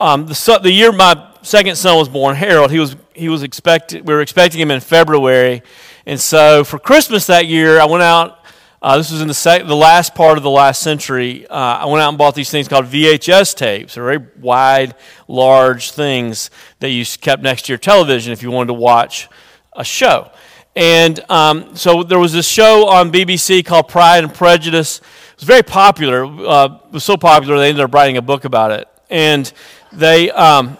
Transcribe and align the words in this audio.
um, 0.00 0.26
the, 0.26 0.34
son, 0.34 0.62
the 0.62 0.72
year 0.72 0.92
my 0.92 1.30
second 1.42 1.76
son 1.76 1.98
was 1.98 2.08
born, 2.08 2.34
Harold, 2.34 2.70
he 2.70 2.78
was, 2.78 2.96
he 3.14 3.28
was 3.28 3.42
expected, 3.42 4.06
we 4.06 4.14
were 4.14 4.22
expecting 4.22 4.60
him 4.60 4.70
in 4.70 4.80
February. 4.80 5.62
And 6.06 6.18
so 6.18 6.64
for 6.64 6.78
Christmas 6.78 7.26
that 7.26 7.46
year, 7.46 7.80
I 7.80 7.84
went 7.84 8.02
out. 8.02 8.38
Uh, 8.82 8.96
this 8.96 9.12
was 9.12 9.20
in 9.20 9.28
the, 9.28 9.34
sec- 9.34 9.66
the 9.66 9.76
last 9.76 10.14
part 10.14 10.38
of 10.38 10.42
the 10.42 10.50
last 10.50 10.80
century. 10.80 11.46
Uh, 11.46 11.54
I 11.54 11.84
went 11.84 12.00
out 12.00 12.08
and 12.08 12.16
bought 12.16 12.34
these 12.34 12.50
things 12.50 12.66
called 12.66 12.86
VHS 12.86 13.54
tapes. 13.54 13.94
They're 13.94 14.04
very 14.04 14.26
wide, 14.40 14.94
large 15.28 15.90
things 15.90 16.50
that 16.78 16.88
you 16.88 17.04
kept 17.04 17.42
next 17.42 17.66
to 17.66 17.72
your 17.72 17.78
television 17.78 18.32
if 18.32 18.42
you 18.42 18.50
wanted 18.50 18.68
to 18.68 18.74
watch 18.74 19.28
a 19.74 19.84
show. 19.84 20.30
And 20.74 21.20
um, 21.30 21.76
so 21.76 22.02
there 22.02 22.18
was 22.18 22.32
this 22.32 22.48
show 22.48 22.88
on 22.88 23.12
BBC 23.12 23.66
called 23.66 23.88
Pride 23.88 24.24
and 24.24 24.32
Prejudice. 24.32 24.98
It 24.98 25.36
was 25.36 25.44
very 25.44 25.62
popular. 25.62 26.24
Uh, 26.24 26.78
it 26.86 26.92
was 26.92 27.04
so 27.04 27.18
popular 27.18 27.58
they 27.58 27.68
ended 27.68 27.84
up 27.84 27.92
writing 27.92 28.16
a 28.16 28.22
book 28.22 28.46
about 28.46 28.70
it. 28.70 28.88
And 29.10 29.52
they, 29.92 30.30
um, 30.30 30.78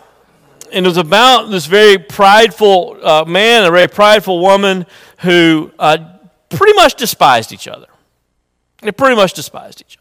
and 0.72 0.86
it 0.86 0.88
was 0.88 0.96
about 0.96 1.50
this 1.50 1.66
very 1.66 1.98
prideful 1.98 2.96
uh, 3.02 3.24
man, 3.26 3.64
a 3.64 3.70
very 3.70 3.88
prideful 3.88 4.40
woman 4.40 4.86
who 5.18 5.72
uh, 5.78 5.98
pretty 6.48 6.74
much 6.74 6.94
despised 6.94 7.52
each 7.52 7.68
other. 7.68 7.86
They 8.82 8.92
pretty 8.92 9.16
much 9.16 9.34
despised 9.34 9.82
each 9.82 9.96
other. 9.96 10.00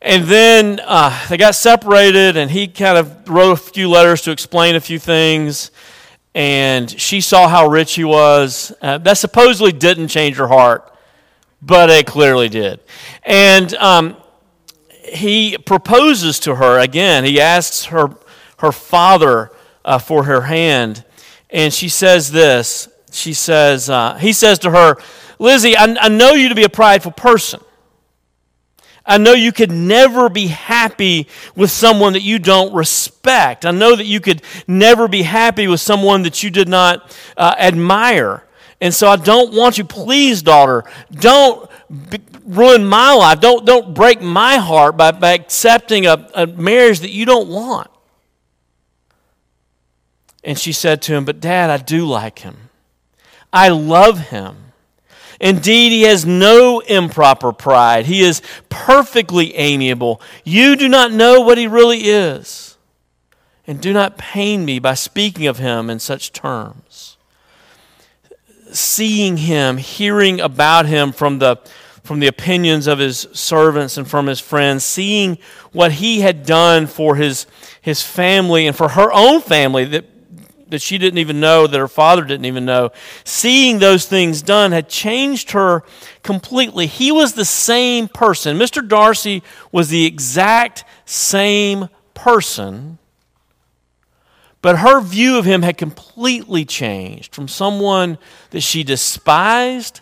And 0.00 0.24
then 0.24 0.80
uh, 0.84 1.26
they 1.28 1.36
got 1.36 1.54
separated, 1.54 2.36
and 2.36 2.50
he 2.50 2.66
kind 2.68 2.98
of 2.98 3.28
wrote 3.28 3.52
a 3.52 3.56
few 3.56 3.88
letters 3.88 4.22
to 4.22 4.30
explain 4.30 4.74
a 4.74 4.80
few 4.80 4.98
things. 4.98 5.70
And 6.34 6.90
she 6.90 7.20
saw 7.20 7.48
how 7.48 7.68
rich 7.68 7.94
he 7.94 8.04
was. 8.04 8.72
Uh, 8.82 8.98
that 8.98 9.18
supposedly 9.18 9.70
didn't 9.70 10.08
change 10.08 10.36
her 10.36 10.48
heart, 10.48 10.92
but 11.60 11.88
it 11.88 12.06
clearly 12.06 12.48
did. 12.48 12.80
And 13.22 13.72
um, 13.74 14.16
he 15.12 15.58
proposes 15.58 16.40
to 16.40 16.56
her 16.56 16.78
again. 16.78 17.24
He 17.24 17.40
asks 17.40 17.86
her, 17.86 18.16
her 18.58 18.72
father 18.72 19.50
uh, 19.84 19.98
for 19.98 20.24
her 20.24 20.42
hand. 20.42 21.04
And 21.50 21.72
she 21.72 21.88
says 21.88 22.30
this. 22.30 22.88
She 23.10 23.34
says, 23.34 23.90
uh, 23.90 24.14
he 24.14 24.32
says 24.32 24.58
to 24.60 24.70
her, 24.70 24.96
Lizzie, 25.38 25.76
I, 25.76 25.96
I 26.00 26.08
know 26.08 26.32
you 26.32 26.48
to 26.48 26.54
be 26.54 26.64
a 26.64 26.70
prideful 26.70 27.12
person. 27.12 27.60
I 29.04 29.18
know 29.18 29.32
you 29.32 29.52
could 29.52 29.72
never 29.72 30.28
be 30.28 30.46
happy 30.46 31.26
with 31.56 31.70
someone 31.70 32.12
that 32.12 32.22
you 32.22 32.38
don't 32.38 32.72
respect. 32.72 33.66
I 33.66 33.72
know 33.72 33.96
that 33.96 34.06
you 34.06 34.20
could 34.20 34.42
never 34.68 35.08
be 35.08 35.22
happy 35.22 35.66
with 35.66 35.80
someone 35.80 36.22
that 36.22 36.42
you 36.42 36.50
did 36.50 36.68
not 36.68 37.16
uh, 37.36 37.54
admire. 37.58 38.46
And 38.80 38.94
so 38.94 39.08
I 39.08 39.16
don't 39.16 39.54
want 39.54 39.76
you, 39.76 39.84
please, 39.84 40.42
daughter, 40.42 40.84
don't 41.10 41.68
ruin 42.44 42.84
my 42.84 43.12
life. 43.14 43.40
Don't, 43.40 43.64
don't 43.64 43.94
break 43.94 44.20
my 44.20 44.56
heart 44.56 44.96
by, 44.96 45.12
by 45.12 45.32
accepting 45.32 46.06
a, 46.06 46.28
a 46.34 46.46
marriage 46.46 47.00
that 47.00 47.10
you 47.10 47.24
don't 47.24 47.48
want. 47.48 47.90
And 50.44 50.58
she 50.58 50.72
said 50.72 51.02
to 51.02 51.14
him, 51.14 51.24
But 51.24 51.40
dad, 51.40 51.70
I 51.70 51.76
do 51.76 52.06
like 52.06 52.40
him. 52.40 52.70
I 53.52 53.68
love 53.68 54.28
him. 54.28 54.56
Indeed, 55.40 55.90
he 55.90 56.02
has 56.02 56.24
no 56.24 56.80
improper 56.80 57.52
pride. 57.52 58.06
He 58.06 58.22
is 58.22 58.42
perfectly 58.68 59.54
amiable. 59.56 60.20
You 60.44 60.76
do 60.76 60.88
not 60.88 61.12
know 61.12 61.40
what 61.40 61.58
he 61.58 61.66
really 61.66 61.98
is. 61.98 62.76
And 63.66 63.80
do 63.80 63.92
not 63.92 64.18
pain 64.18 64.64
me 64.64 64.78
by 64.78 64.94
speaking 64.94 65.46
of 65.46 65.58
him 65.58 65.90
in 65.90 65.98
such 65.98 66.32
terms. 66.32 67.16
Seeing 68.70 69.36
him, 69.38 69.76
hearing 69.78 70.40
about 70.40 70.86
him 70.86 71.12
from 71.12 71.38
the, 71.38 71.58
from 72.02 72.20
the 72.20 72.26
opinions 72.26 72.86
of 72.86 72.98
his 72.98 73.28
servants 73.32 73.96
and 73.96 74.08
from 74.08 74.26
his 74.26 74.40
friends, 74.40 74.84
seeing 74.84 75.38
what 75.72 75.92
he 75.92 76.20
had 76.20 76.44
done 76.44 76.86
for 76.86 77.16
his, 77.16 77.46
his 77.80 78.02
family 78.02 78.66
and 78.66 78.76
for 78.76 78.88
her 78.90 79.12
own 79.12 79.40
family 79.40 79.84
that 79.84 80.06
that 80.72 80.80
she 80.80 80.96
didn't 80.96 81.18
even 81.18 81.38
know, 81.38 81.66
that 81.66 81.78
her 81.78 81.86
father 81.86 82.24
didn't 82.24 82.46
even 82.46 82.64
know. 82.64 82.90
Seeing 83.24 83.78
those 83.78 84.06
things 84.06 84.40
done 84.40 84.72
had 84.72 84.88
changed 84.88 85.50
her 85.50 85.82
completely. 86.22 86.86
He 86.86 87.12
was 87.12 87.34
the 87.34 87.44
same 87.44 88.08
person. 88.08 88.58
Mr. 88.58 88.86
Darcy 88.86 89.42
was 89.70 89.90
the 89.90 90.06
exact 90.06 90.84
same 91.04 91.90
person, 92.14 92.96
but 94.62 94.78
her 94.78 95.02
view 95.02 95.36
of 95.36 95.44
him 95.44 95.60
had 95.60 95.76
completely 95.76 96.64
changed 96.64 97.34
from 97.34 97.48
someone 97.48 98.16
that 98.50 98.62
she 98.62 98.82
despised 98.82 100.00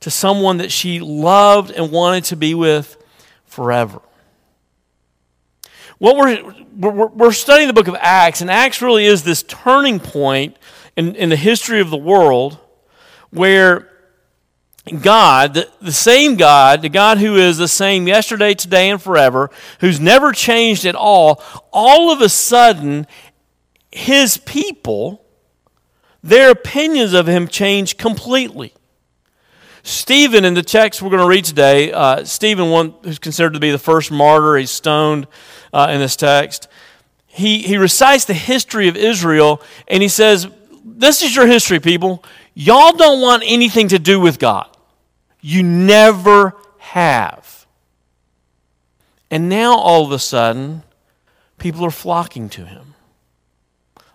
to 0.00 0.10
someone 0.10 0.58
that 0.58 0.72
she 0.72 1.00
loved 1.00 1.70
and 1.70 1.92
wanted 1.92 2.24
to 2.24 2.36
be 2.36 2.54
with 2.54 2.96
forever. 3.44 4.00
What 5.98 6.16
we're, 6.16 6.54
we're, 6.76 7.06
we're 7.08 7.32
studying 7.32 7.68
the 7.68 7.74
book 7.74 7.88
of 7.88 7.96
Acts, 8.00 8.40
and 8.40 8.50
Acts 8.50 8.80
really 8.80 9.04
is 9.04 9.22
this 9.22 9.42
turning 9.42 10.00
point 10.00 10.56
in, 10.96 11.14
in 11.14 11.28
the 11.28 11.36
history 11.36 11.80
of 11.80 11.90
the 11.90 11.98
world 11.98 12.58
where 13.30 13.90
God, 15.02 15.54
the, 15.54 15.68
the 15.82 15.92
same 15.92 16.36
God, 16.36 16.82
the 16.82 16.88
God 16.88 17.18
who 17.18 17.36
is 17.36 17.58
the 17.58 17.68
same 17.68 18.08
yesterday, 18.08 18.54
today, 18.54 18.88
and 18.88 19.00
forever, 19.00 19.50
who's 19.80 20.00
never 20.00 20.32
changed 20.32 20.86
at 20.86 20.94
all, 20.94 21.42
all 21.70 22.10
of 22.10 22.22
a 22.22 22.28
sudden, 22.28 23.06
his 23.92 24.38
people, 24.38 25.22
their 26.22 26.50
opinions 26.50 27.12
of 27.12 27.26
him 27.26 27.46
change 27.46 27.98
completely. 27.98 28.72
Stephen, 29.82 30.44
in 30.44 30.54
the 30.54 30.62
text 30.62 31.00
we're 31.00 31.10
going 31.10 31.22
to 31.22 31.28
read 31.28 31.44
today, 31.44 31.92
uh, 31.92 32.24
Stephen, 32.24 32.70
one 32.70 32.94
who's 33.02 33.18
considered 33.18 33.54
to 33.54 33.60
be 33.60 33.70
the 33.70 33.78
first 33.78 34.10
martyr, 34.10 34.56
he's 34.56 34.70
stoned 34.70 35.26
uh, 35.72 35.88
in 35.90 36.00
this 36.00 36.16
text. 36.16 36.68
He, 37.26 37.62
he 37.62 37.76
recites 37.76 38.24
the 38.24 38.34
history 38.34 38.88
of 38.88 38.96
Israel 38.96 39.62
and 39.88 40.02
he 40.02 40.08
says, 40.08 40.48
This 40.84 41.22
is 41.22 41.34
your 41.34 41.46
history, 41.46 41.80
people. 41.80 42.24
Y'all 42.54 42.92
don't 42.92 43.20
want 43.20 43.42
anything 43.46 43.88
to 43.88 43.98
do 43.98 44.20
with 44.20 44.38
God. 44.38 44.68
You 45.40 45.62
never 45.62 46.54
have. 46.78 47.66
And 49.30 49.48
now 49.48 49.76
all 49.76 50.04
of 50.04 50.12
a 50.12 50.18
sudden, 50.18 50.82
people 51.58 51.84
are 51.86 51.90
flocking 51.92 52.48
to 52.50 52.66
him. 52.66 52.94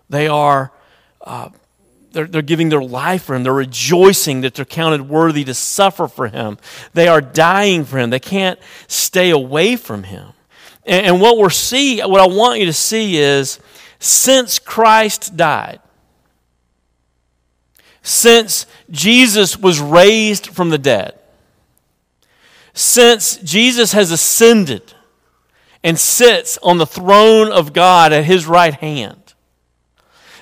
They 0.08 0.28
are. 0.28 0.72
Uh, 1.20 1.48
they're, 2.16 2.26
they're 2.26 2.40
giving 2.40 2.70
their 2.70 2.82
life 2.82 3.24
for 3.24 3.34
him. 3.34 3.42
They're 3.42 3.52
rejoicing 3.52 4.40
that 4.40 4.54
they're 4.54 4.64
counted 4.64 5.06
worthy 5.06 5.44
to 5.44 5.52
suffer 5.52 6.08
for 6.08 6.28
him. 6.28 6.56
They 6.94 7.08
are 7.08 7.20
dying 7.20 7.84
for 7.84 7.98
him. 7.98 8.08
They 8.08 8.18
can't 8.18 8.58
stay 8.88 9.28
away 9.28 9.76
from 9.76 10.04
him. 10.04 10.32
And, 10.86 11.04
and 11.04 11.20
what 11.20 11.36
we're 11.36 11.50
see, 11.50 12.00
what 12.00 12.22
I 12.22 12.26
want 12.26 12.58
you 12.58 12.64
to 12.64 12.72
see 12.72 13.18
is 13.18 13.60
since 13.98 14.58
Christ 14.58 15.36
died, 15.36 15.80
since 18.00 18.64
Jesus 18.90 19.58
was 19.58 19.78
raised 19.78 20.46
from 20.46 20.70
the 20.70 20.78
dead, 20.78 21.18
since 22.72 23.36
Jesus 23.36 23.92
has 23.92 24.10
ascended 24.10 24.94
and 25.84 25.98
sits 25.98 26.56
on 26.62 26.78
the 26.78 26.86
throne 26.86 27.52
of 27.52 27.74
God 27.74 28.14
at 28.14 28.24
his 28.24 28.46
right 28.46 28.72
hand, 28.74 29.34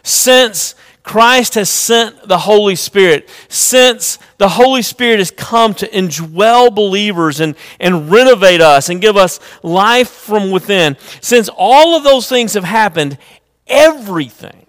since 0.04 0.76
Christ 1.04 1.54
has 1.54 1.68
sent 1.68 2.26
the 2.26 2.38
Holy 2.38 2.74
Spirit. 2.74 3.28
Since 3.48 4.18
the 4.38 4.48
Holy 4.48 4.80
Spirit 4.80 5.18
has 5.18 5.30
come 5.30 5.74
to 5.74 5.88
indwell 5.88 6.74
believers 6.74 7.40
and, 7.40 7.54
and 7.78 8.10
renovate 8.10 8.62
us 8.62 8.88
and 8.88 9.02
give 9.02 9.16
us 9.16 9.38
life 9.62 10.08
from 10.08 10.50
within, 10.50 10.96
since 11.20 11.50
all 11.54 11.94
of 11.94 12.04
those 12.04 12.26
things 12.28 12.54
have 12.54 12.64
happened, 12.64 13.18
everything 13.66 14.66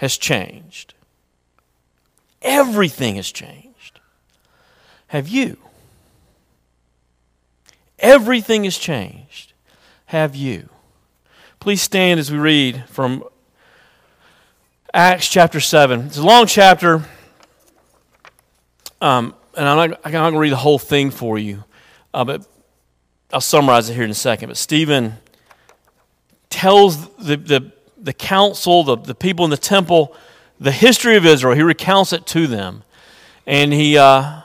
has 0.00 0.18
changed. 0.18 0.94
Everything 2.42 3.14
has 3.14 3.30
changed. 3.30 4.00
Have 5.06 5.28
you? 5.28 5.56
Everything 8.00 8.64
has 8.64 8.76
changed. 8.76 9.52
Have 10.06 10.34
you? 10.34 10.68
Please 11.60 11.80
stand 11.80 12.18
as 12.18 12.32
we 12.32 12.38
read 12.38 12.84
from 12.88 13.22
Acts 14.94 15.28
chapter 15.28 15.60
7. 15.60 16.06
It's 16.06 16.16
a 16.16 16.22
long 16.22 16.46
chapter, 16.46 17.04
um, 19.02 19.34
and 19.54 19.68
I'm 19.68 19.90
not, 19.90 20.00
I'm 20.02 20.12
not 20.12 20.20
going 20.20 20.32
to 20.32 20.38
read 20.38 20.52
the 20.52 20.56
whole 20.56 20.78
thing 20.78 21.10
for 21.10 21.38
you, 21.38 21.62
uh, 22.14 22.24
but 22.24 22.46
I'll 23.30 23.42
summarize 23.42 23.90
it 23.90 23.94
here 23.94 24.04
in 24.04 24.10
a 24.10 24.14
second. 24.14 24.48
But 24.48 24.56
Stephen 24.56 25.18
tells 26.48 27.06
the, 27.16 27.36
the, 27.36 27.72
the 27.98 28.14
council, 28.14 28.82
the, 28.82 28.96
the 28.96 29.14
people 29.14 29.44
in 29.44 29.50
the 29.50 29.58
temple, 29.58 30.16
the 30.58 30.72
history 30.72 31.16
of 31.16 31.26
Israel. 31.26 31.54
He 31.54 31.62
recounts 31.62 32.14
it 32.14 32.24
to 32.28 32.46
them. 32.46 32.82
And 33.46 33.74
he, 33.74 33.98
uh, 33.98 34.40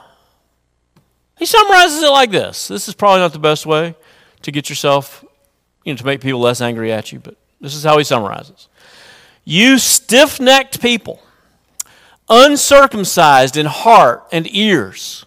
he 1.38 1.46
summarizes 1.46 2.02
it 2.02 2.10
like 2.10 2.30
this. 2.30 2.68
This 2.68 2.86
is 2.86 2.94
probably 2.94 3.20
not 3.20 3.32
the 3.32 3.38
best 3.38 3.64
way 3.64 3.94
to 4.42 4.52
get 4.52 4.68
yourself, 4.68 5.24
you 5.84 5.94
know, 5.94 5.96
to 5.96 6.04
make 6.04 6.20
people 6.20 6.40
less 6.40 6.60
angry 6.60 6.92
at 6.92 7.12
you, 7.12 7.18
but 7.18 7.36
this 7.62 7.74
is 7.74 7.82
how 7.82 7.96
he 7.96 8.04
summarizes. 8.04 8.68
You 9.44 9.78
stiff 9.78 10.40
necked 10.40 10.80
people, 10.80 11.22
uncircumcised 12.28 13.56
in 13.56 13.66
heart 13.66 14.26
and 14.32 14.46
ears, 14.54 15.24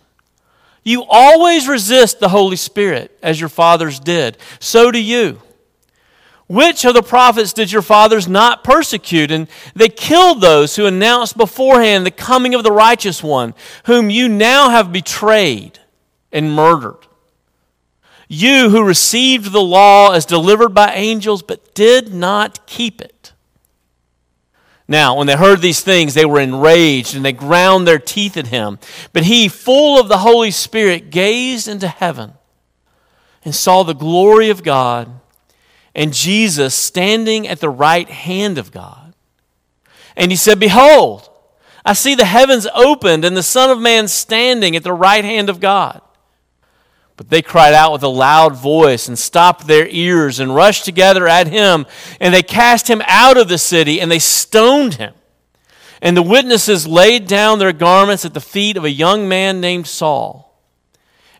you 0.88 1.04
always 1.10 1.68
resist 1.68 2.22
the 2.22 2.30
Holy 2.30 2.56
Spirit 2.56 3.20
as 3.22 3.42
your 3.42 3.50
fathers 3.50 4.00
did. 4.00 4.38
So 4.62 4.90
do 4.90 5.04
you. 5.04 5.42
Which 6.48 6.86
of 6.86 6.94
the 6.94 7.04
prophets 7.04 7.52
did 7.52 7.74
your 7.74 7.82
fathers 7.82 8.26
not 8.26 8.64
persecute? 8.64 9.30
And 9.30 9.50
they 9.76 9.90
killed 9.90 10.40
those 10.40 10.78
who 10.78 10.86
announced 10.86 11.36
beforehand 11.36 12.06
the 12.06 12.12
coming 12.12 12.56
of 12.56 12.64
the 12.64 12.72
righteous 12.72 13.22
one, 13.22 13.54
whom 13.84 14.10
you 14.10 14.30
now 14.30 14.70
have 14.70 14.94
betrayed 14.94 15.78
and 16.32 16.54
murdered. 16.54 17.06
You 18.30 18.70
who 18.70 18.82
received 18.82 19.52
the 19.52 19.62
law 19.62 20.14
as 20.14 20.26
delivered 20.26 20.70
by 20.70 20.94
angels, 20.94 21.44
but 21.44 21.76
did 21.76 22.14
not 22.14 22.66
keep 22.66 23.02
it. 23.02 23.34
Now, 24.88 25.18
when 25.18 25.28
they 25.28 25.36
heard 25.36 25.62
these 25.62 25.82
things, 25.82 26.14
they 26.14 26.26
were 26.26 26.40
enraged 26.40 27.16
and 27.16 27.26
they 27.26 27.34
ground 27.34 27.86
their 27.86 28.00
teeth 28.00 28.38
at 28.38 28.48
him. 28.48 28.80
But 29.12 29.24
he, 29.24 29.50
full 29.50 30.00
of 30.00 30.08
the 30.08 30.20
Holy 30.20 30.52
Spirit, 30.52 31.10
gazed 31.10 31.68
into 31.68 31.88
heaven 31.88 32.34
and 33.44 33.54
saw 33.54 33.84
the 33.84 33.94
glory 33.94 34.50
of 34.50 34.64
God 34.64 35.10
and 35.94 36.14
Jesus 36.14 36.74
standing 36.74 37.48
at 37.48 37.60
the 37.60 37.70
right 37.70 38.08
hand 38.08 38.58
of 38.58 38.72
God. 38.72 39.14
And 40.16 40.32
he 40.32 40.38
said, 40.38 40.60
Behold, 40.60 41.30
I 41.84 41.94
see 41.94 42.16
the 42.16 42.26
heavens 42.26 42.68
opened 42.74 43.26
and 43.26 43.36
the 43.36 43.44
Son 43.44 43.70
of 43.70 43.80
Man 43.80 44.08
standing 44.08 44.76
at 44.76 44.84
the 44.84 44.94
right 44.94 45.26
hand 45.26 45.50
of 45.50 45.60
God. 45.60 46.02
But 47.18 47.32
they 47.32 47.42
cried 47.42 47.74
out 47.74 47.92
with 47.92 48.04
a 48.04 48.08
loud 48.08 48.56
voice 48.56 49.08
and 49.08 49.18
stopped 49.18 49.66
their 49.66 49.88
ears 49.88 50.40
and 50.40 50.56
rushed 50.56 50.86
together 50.86 51.28
at 51.28 51.48
him. 51.48 51.88
And 52.20 52.32
they 52.32 52.44
cast 52.44 52.88
him 52.88 53.02
out 53.08 53.38
of 53.38 53.50
the 53.50 53.58
city 53.58 54.00
and 54.00 54.12
they 54.12 54.20
stoned 54.20 54.94
him. 54.94 55.16
And 56.00 56.16
the 56.16 56.22
witnesses 56.22 56.86
laid 56.86 57.28
down 57.28 57.58
their 57.58 57.74
garments 57.74 58.24
at 58.24 58.36
the 58.36 58.40
feet 58.40 58.78
of 58.78 58.86
a 58.86 58.92
young 58.92 59.28
man 59.28 59.60
named 59.60 59.88
Saul. 59.88 60.62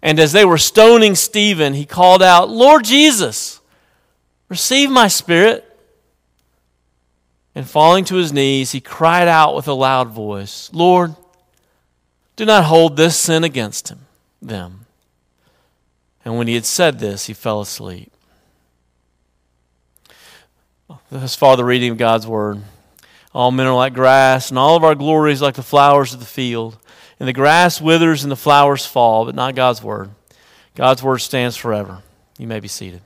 And 0.02 0.20
as 0.20 0.32
they 0.32 0.46
were 0.46 0.58
stoning 0.58 1.14
Stephen, 1.14 1.76
he 1.76 1.86
called 1.86 2.24
out, 2.24 2.50
Lord 2.50 2.84
Jesus, 2.84 3.62
receive 4.50 4.90
my 4.90 5.08
spirit. 5.08 5.64
And 7.54 7.70
falling 7.70 8.04
to 8.06 8.16
his 8.16 8.34
knees, 8.34 8.72
he 8.72 8.82
cried 8.82 9.28
out 9.28 9.56
with 9.56 9.68
a 9.68 9.74
loud 9.74 10.10
voice, 10.10 10.72
Lord, 10.74 11.16
do 12.36 12.46
not 12.46 12.66
hold 12.66 12.98
this 12.98 13.16
sin 13.16 13.44
against 13.44 13.90
him, 13.90 14.06
them. 14.42 14.87
And 16.28 16.38
when 16.38 16.48
he 16.48 16.56
had 16.56 16.66
said 16.66 17.00
this, 17.00 17.28
he 17.28 17.34
fell 17.34 17.62
asleep. 17.62 18.12
Thus 21.10 21.36
far, 21.36 21.56
the 21.56 21.64
reading 21.64 21.92
of 21.92 21.98
God's 21.98 22.28
word. 22.28 22.64
All 23.34 23.50
men 23.50 23.66
are 23.66 23.74
like 23.74 23.94
grass, 23.94 24.50
and 24.50 24.60
all 24.60 24.76
of 24.76 24.84
our 24.84 24.94
glory 24.94 25.32
is 25.32 25.42
like 25.42 25.56
the 25.56 25.64
flowers 25.64 26.14
of 26.14 26.20
the 26.20 26.26
field. 26.26 26.80
And 27.18 27.30
the 27.30 27.34
grass 27.34 27.80
withers 27.80 28.24
and 28.24 28.32
the 28.32 28.36
flowers 28.36 28.86
fall, 28.86 29.24
but 29.24 29.36
not 29.36 29.56
God's 29.56 29.82
word. 29.82 30.10
God's 30.76 31.02
word 31.02 31.20
stands 31.20 31.56
forever. 31.56 32.00
You 32.38 32.48
may 32.48 32.60
be 32.60 32.68
seated. 32.68 33.00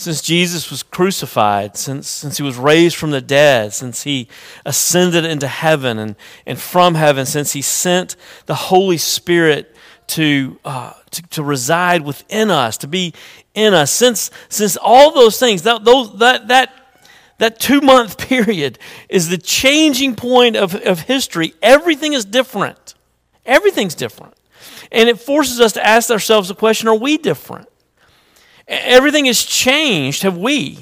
Since 0.00 0.22
Jesus 0.22 0.70
was 0.70 0.82
crucified, 0.82 1.76
since, 1.76 2.08
since 2.08 2.38
he 2.38 2.42
was 2.42 2.56
raised 2.56 2.96
from 2.96 3.10
the 3.10 3.20
dead, 3.20 3.74
since 3.74 4.02
he 4.02 4.28
ascended 4.64 5.26
into 5.26 5.46
heaven 5.46 5.98
and, 5.98 6.16
and 6.46 6.58
from 6.58 6.94
heaven, 6.94 7.26
since 7.26 7.52
he 7.52 7.60
sent 7.60 8.16
the 8.46 8.54
Holy 8.54 8.96
Spirit 8.96 9.76
to, 10.06 10.58
uh, 10.64 10.94
to, 11.10 11.22
to, 11.28 11.42
reside 11.42 12.00
within 12.02 12.50
us, 12.50 12.78
to 12.78 12.88
be 12.88 13.12
in 13.52 13.74
us, 13.74 13.90
since, 13.90 14.30
since 14.48 14.78
all 14.80 15.12
those 15.12 15.38
things, 15.38 15.64
that, 15.64 15.84
those, 15.84 16.18
that, 16.18 16.48
that, 16.48 16.72
that 17.36 17.60
two 17.60 17.82
month 17.82 18.16
period 18.26 18.78
is 19.10 19.28
the 19.28 19.36
changing 19.36 20.16
point 20.16 20.56
of, 20.56 20.74
of 20.74 21.00
history, 21.00 21.52
everything 21.60 22.14
is 22.14 22.24
different. 22.24 22.94
Everything's 23.44 23.94
different. 23.94 24.32
And 24.90 25.10
it 25.10 25.20
forces 25.20 25.60
us 25.60 25.72
to 25.74 25.86
ask 25.86 26.10
ourselves 26.10 26.48
the 26.48 26.54
question 26.54 26.88
are 26.88 26.96
we 26.96 27.18
different? 27.18 27.69
Everything 28.70 29.24
has 29.26 29.42
changed. 29.42 30.22
Have 30.22 30.38
we? 30.38 30.78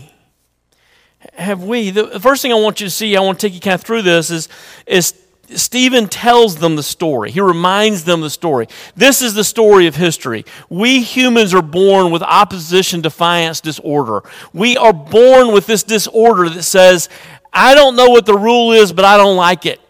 Have 1.33 1.65
we? 1.65 1.91
The 1.91 2.21
first 2.21 2.43
thing 2.43 2.53
I 2.53 2.57
want 2.57 2.81
you 2.81 2.87
to 2.87 2.91
see, 2.91 3.17
I 3.17 3.21
want 3.21 3.41
to 3.41 3.47
take 3.47 3.55
you 3.55 3.61
kind 3.61 3.75
of 3.75 3.83
through 3.83 4.03
this, 4.03 4.31
is, 4.31 4.49
is 4.87 5.15
Stephen 5.55 6.07
tells 6.07 6.57
them 6.57 6.77
the 6.77 6.83
story. 6.83 7.31
He 7.31 7.41
reminds 7.41 8.05
them 8.05 8.21
the 8.21 8.29
story. 8.29 8.69
This 8.95 9.23
is 9.23 9.33
the 9.33 9.43
story 9.43 9.87
of 9.87 9.97
history. 9.97 10.45
We 10.69 11.01
humans 11.01 11.55
are 11.55 11.63
born 11.63 12.13
with 12.13 12.23
opposition, 12.23 13.01
defiance, 13.01 13.63
disorder. 13.63 14.23
We 14.53 14.77
are 14.77 14.93
born 14.93 15.53
with 15.53 15.67
this 15.67 15.83
disorder 15.83 16.51
that 16.51 16.65
says, 16.65 17.09
I 17.55 17.75
don't 17.75 17.97
know 17.97 18.11
what 18.11 18.27
the 18.27 18.37
rule 18.37 18.73
is, 18.73 18.93
but 18.93 19.07
I 19.07 19.17
don't 19.17 19.37
like 19.37 19.65
it. 19.65 19.81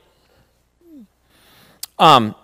Um, 1.99 2.37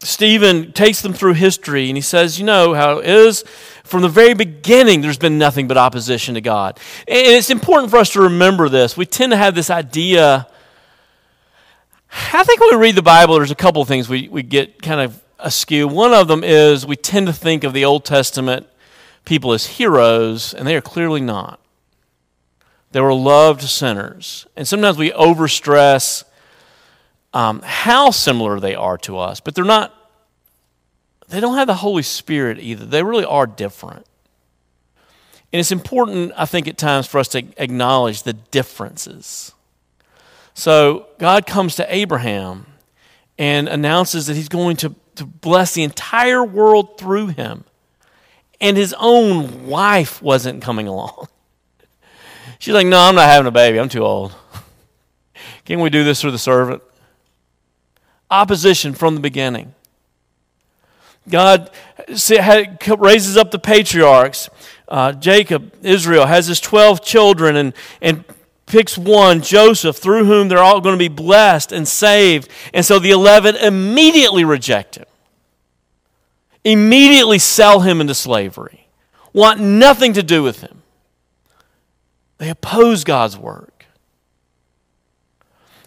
Stephen 0.00 0.72
takes 0.72 1.00
them 1.02 1.12
through 1.12 1.34
history 1.34 1.88
and 1.88 1.96
he 1.96 2.00
says, 2.02 2.38
You 2.38 2.44
know 2.44 2.74
how 2.74 2.98
it 2.98 3.06
is 3.08 3.44
from 3.86 4.02
the 4.02 4.08
very 4.08 4.34
beginning, 4.34 5.00
there's 5.00 5.16
been 5.16 5.38
nothing 5.38 5.68
but 5.68 5.76
opposition 5.76 6.34
to 6.34 6.40
God. 6.40 6.78
And 7.06 7.36
it's 7.36 7.50
important 7.50 7.90
for 7.90 7.98
us 7.98 8.10
to 8.10 8.22
remember 8.22 8.68
this. 8.68 8.96
We 8.96 9.06
tend 9.06 9.30
to 9.30 9.36
have 9.36 9.54
this 9.54 9.70
idea. 9.70 10.48
I 12.32 12.44
think 12.44 12.60
when 12.60 12.76
we 12.76 12.82
read 12.82 12.96
the 12.96 13.02
Bible, 13.02 13.36
there's 13.36 13.52
a 13.52 13.56
couple 13.56 13.80
of 13.80 13.88
things 13.88 14.08
we, 14.08 14.28
we 14.28 14.42
get 14.42 14.82
kind 14.82 15.00
of 15.00 15.22
askew. 15.38 15.86
One 15.86 16.12
of 16.12 16.26
them 16.26 16.42
is 16.42 16.84
we 16.84 16.96
tend 16.96 17.28
to 17.28 17.32
think 17.32 17.62
of 17.62 17.72
the 17.72 17.84
Old 17.84 18.04
Testament 18.04 18.66
people 19.24 19.52
as 19.52 19.66
heroes, 19.66 20.52
and 20.52 20.66
they 20.66 20.74
are 20.76 20.80
clearly 20.80 21.20
not. 21.20 21.60
They 22.90 23.00
were 23.00 23.14
loved 23.14 23.62
sinners. 23.62 24.46
And 24.56 24.66
sometimes 24.66 24.98
we 24.98 25.10
overstress 25.12 26.24
um, 27.36 27.60
how 27.62 28.10
similar 28.10 28.58
they 28.58 28.74
are 28.74 28.96
to 28.96 29.18
us, 29.18 29.40
but 29.40 29.54
they're 29.54 29.62
not 29.62 29.92
they 31.28 31.38
don't 31.38 31.56
have 31.56 31.66
the 31.66 31.74
Holy 31.74 32.02
Spirit 32.02 32.58
either. 32.58 32.86
They 32.86 33.02
really 33.02 33.26
are 33.26 33.46
different. 33.46 34.06
And 35.52 35.60
it's 35.60 35.72
important, 35.72 36.32
I 36.36 36.46
think, 36.46 36.66
at 36.66 36.78
times 36.78 37.06
for 37.06 37.18
us 37.18 37.28
to 37.28 37.44
acknowledge 37.58 38.22
the 38.22 38.32
differences. 38.32 39.52
So 40.54 41.08
God 41.18 41.46
comes 41.46 41.76
to 41.76 41.94
Abraham 41.94 42.66
and 43.36 43.68
announces 43.68 44.28
that 44.28 44.34
he's 44.36 44.48
going 44.48 44.76
to, 44.78 44.94
to 45.16 45.26
bless 45.26 45.74
the 45.74 45.82
entire 45.82 46.42
world 46.42 46.96
through 46.96 47.28
him. 47.28 47.64
And 48.62 48.78
his 48.78 48.94
own 48.98 49.66
wife 49.66 50.22
wasn't 50.22 50.62
coming 50.62 50.88
along. 50.88 51.28
She's 52.60 52.72
like, 52.72 52.86
No, 52.86 52.98
I'm 52.98 53.14
not 53.14 53.28
having 53.28 53.46
a 53.46 53.50
baby. 53.50 53.78
I'm 53.78 53.90
too 53.90 54.04
old. 54.04 54.34
Can 55.66 55.80
we 55.80 55.90
do 55.90 56.02
this 56.02 56.22
through 56.22 56.30
the 56.30 56.38
servant? 56.38 56.82
Opposition 58.30 58.94
from 58.94 59.14
the 59.14 59.20
beginning. 59.20 59.74
God 61.28 61.70
raises 62.08 63.36
up 63.36 63.50
the 63.50 63.58
patriarchs. 63.58 64.48
Uh, 64.88 65.12
Jacob, 65.12 65.72
Israel, 65.82 66.26
has 66.26 66.46
his 66.46 66.60
12 66.60 67.04
children 67.04 67.56
and, 67.56 67.74
and 68.00 68.24
picks 68.66 68.96
one, 68.96 69.42
Joseph, 69.42 69.96
through 69.96 70.24
whom 70.24 70.48
they're 70.48 70.58
all 70.58 70.80
going 70.80 70.94
to 70.94 70.98
be 70.98 71.08
blessed 71.08 71.72
and 71.72 71.86
saved. 71.86 72.48
And 72.72 72.84
so 72.84 72.98
the 72.98 73.10
11 73.10 73.56
immediately 73.56 74.44
reject 74.44 74.96
him, 74.96 75.06
immediately 76.64 77.38
sell 77.38 77.80
him 77.80 78.00
into 78.00 78.14
slavery, 78.14 78.88
want 79.32 79.60
nothing 79.60 80.12
to 80.14 80.22
do 80.22 80.42
with 80.42 80.60
him. 80.60 80.82
They 82.38 82.50
oppose 82.50 83.02
God's 83.02 83.36
work. 83.36 83.86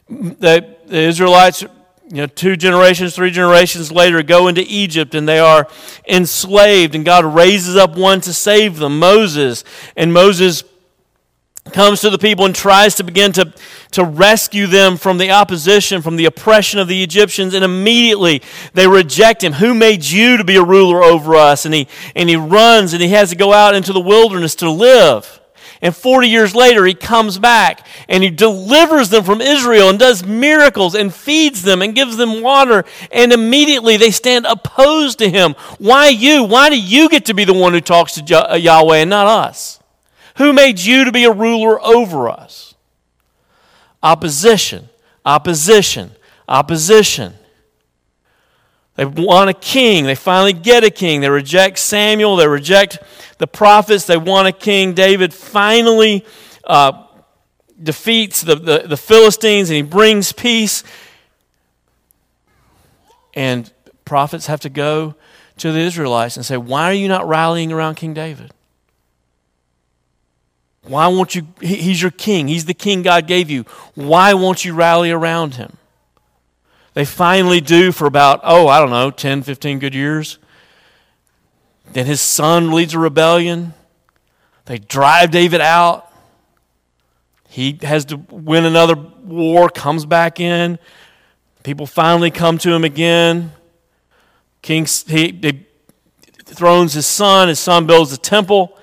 The, 0.10 0.76
the 0.88 0.98
Israelites 0.98 1.64
you 2.10 2.18
know, 2.18 2.28
two 2.28 2.56
generations, 2.58 3.16
three 3.16 3.30
generations 3.30 3.92
later, 3.92 4.24
go 4.24 4.48
into 4.48 4.64
Egypt 4.68 5.14
and 5.14 5.30
they 5.30 5.38
are 5.38 5.68
enslaved, 6.08 6.96
and 6.96 7.06
God 7.06 7.24
raises 7.24 7.76
up 7.76 7.96
one 7.96 8.20
to 8.22 8.34
save 8.34 8.78
them, 8.78 8.98
Moses. 8.98 9.64
And 9.96 10.12
Moses 10.12 10.64
comes 11.72 12.02
to 12.02 12.10
the 12.10 12.18
people 12.18 12.46
and 12.46 12.56
tries 12.56 12.96
to 12.96 13.04
begin 13.04 13.32
to, 13.34 13.54
to 13.92 14.04
rescue 14.04 14.66
them 14.66 14.98
from 14.98 15.20
the 15.20 15.30
opposition, 15.30 16.02
from 16.02 16.16
the 16.16 16.26
oppression 16.26 16.80
of 16.80 16.88
the 16.88 17.04
Egyptians, 17.04 17.54
and 17.54 17.64
immediately 17.64 18.42
they 18.74 18.88
reject 18.88 19.44
him. 19.44 19.54
Who 19.54 19.76
made 19.76 20.04
you 20.04 20.38
to 20.38 20.44
be 20.44 20.56
a 20.56 20.64
ruler 20.64 21.04
over 21.04 21.36
us? 21.36 21.66
And 21.66 21.76
he, 21.76 21.88
and 22.16 22.28
he 22.28 22.36
runs 22.36 22.94
and 22.94 23.04
he 23.04 23.10
has 23.10 23.30
to 23.30 23.36
go 23.36 23.54
out 23.54 23.76
into 23.76 23.94
the 23.94 24.00
wilderness 24.00 24.56
to 24.56 24.72
live. 24.72 25.39
And 25.82 25.96
40 25.96 26.28
years 26.28 26.54
later, 26.54 26.86
he 26.86 26.94
comes 26.94 27.40
back 27.40 27.88
and 28.10 28.22
he 28.22 28.30
delivers 28.30 29.10
them 29.10 29.24
from 29.24 29.40
Israel 29.40 29.90
and 29.90 29.98
does 29.98 30.26
miracles 30.26 30.94
and 30.94 31.14
feeds 31.14 31.62
them 31.62 31.82
and 31.82 31.96
gives 31.96 32.18
them 32.18 32.42
water. 32.42 32.84
And 33.12 33.32
immediately 33.32 33.96
they 33.96 34.12
stand 34.12 34.46
opposed 34.46 35.20
to 35.20 35.30
him. 35.30 35.56
Why 35.78 36.10
you? 36.10 36.44
Why 36.44 36.70
do 36.70 36.80
you 36.80 37.08
get 37.08 37.26
to 37.26 37.34
be 37.34 37.46
the 37.46 37.54
one 37.54 37.72
who 37.72 37.82
talks 37.82 38.14
to 38.16 38.52
uh, 38.52 38.56
Yahweh 38.56 38.98
and 38.98 39.10
not 39.10 39.28
us? 39.28 39.80
Who 40.36 40.52
made 40.52 40.80
you 40.80 41.06
to 41.06 41.12
be 41.12 41.24
a 41.24 41.32
ruler 41.32 41.82
over 41.82 42.30
us? 42.30 42.76
Opposition, 44.04 44.90
opposition, 45.26 46.12
opposition. 46.48 47.36
They 49.00 49.06
want 49.06 49.50
a 49.50 49.54
king. 49.54 50.04
They 50.04 50.14
finally 50.14 50.52
get 50.52 50.84
a 50.84 50.90
king. 50.90 51.22
They 51.22 51.30
reject 51.30 51.80
Samuel. 51.80 52.36
They 52.36 52.50
reject 52.50 53.00
the 53.38 53.48
prophets. 53.48 54.06
They 54.06 54.18
want 54.18 54.50
a 54.50 54.52
king. 54.52 54.94
David 54.94 55.34
finally 55.34 56.26
uh, 56.66 57.06
defeats 57.82 58.42
the, 58.42 58.56
the, 58.56 58.80
the 58.80 58.98
Philistines 58.98 59.70
and 59.70 59.78
he 59.78 59.84
brings 59.84 60.34
peace. 60.34 60.84
And 63.34 63.72
prophets 64.04 64.48
have 64.48 64.60
to 64.60 64.70
go 64.70 65.16
to 65.60 65.72
the 65.72 65.80
Israelites 65.80 66.36
and 66.36 66.46
say, 66.46 66.58
Why 66.58 66.90
are 66.90 66.94
you 66.94 67.08
not 67.08 67.26
rallying 67.26 67.72
around 67.72 67.96
King 67.96 68.14
David? 68.14 68.52
Why 70.84 71.08
won't 71.08 71.36
you? 71.36 71.48
He's 71.62 72.02
your 72.02 72.12
king. 72.12 72.50
He's 72.50 72.66
the 72.66 72.74
king 72.74 73.04
God 73.04 73.28
gave 73.28 73.50
you. 73.50 73.64
Why 73.96 74.34
won't 74.34 74.66
you 74.66 74.74
rally 74.74 75.10
around 75.10 75.56
him? 75.56 75.78
They 77.00 77.06
finally 77.06 77.62
do 77.62 77.94
for 77.94 78.08
about, 78.08 78.42
oh, 78.44 78.68
I 78.68 78.78
don't 78.80 78.90
know, 78.90 79.10
10, 79.10 79.44
15 79.44 79.80
good 79.80 79.96
years. 79.96 80.38
Then 81.94 82.06
his 82.06 82.20
son 82.20 82.74
leads 82.74 82.94
a 82.94 83.00
rebellion. 83.00 83.74
They 84.66 84.80
drive 84.80 85.32
David 85.32 85.62
out. 85.62 86.12
He 87.48 87.80
has 87.84 88.04
to 88.08 88.18
win 88.18 88.66
another 88.66 88.96
war, 88.96 89.70
comes 89.70 90.06
back 90.06 90.42
in. 90.42 90.78
People 91.64 91.88
finally 91.88 92.32
come 92.32 92.58
to 92.58 92.74
him 92.74 92.84
again. 92.84 93.54
King 94.62 94.86
he, 95.08 95.32
he 95.42 95.66
thrones 96.44 96.92
his 96.92 97.06
son. 97.06 97.48
His 97.48 97.60
son 97.60 97.88
builds 97.88 98.12
a 98.12 98.18
temple. 98.18 98.78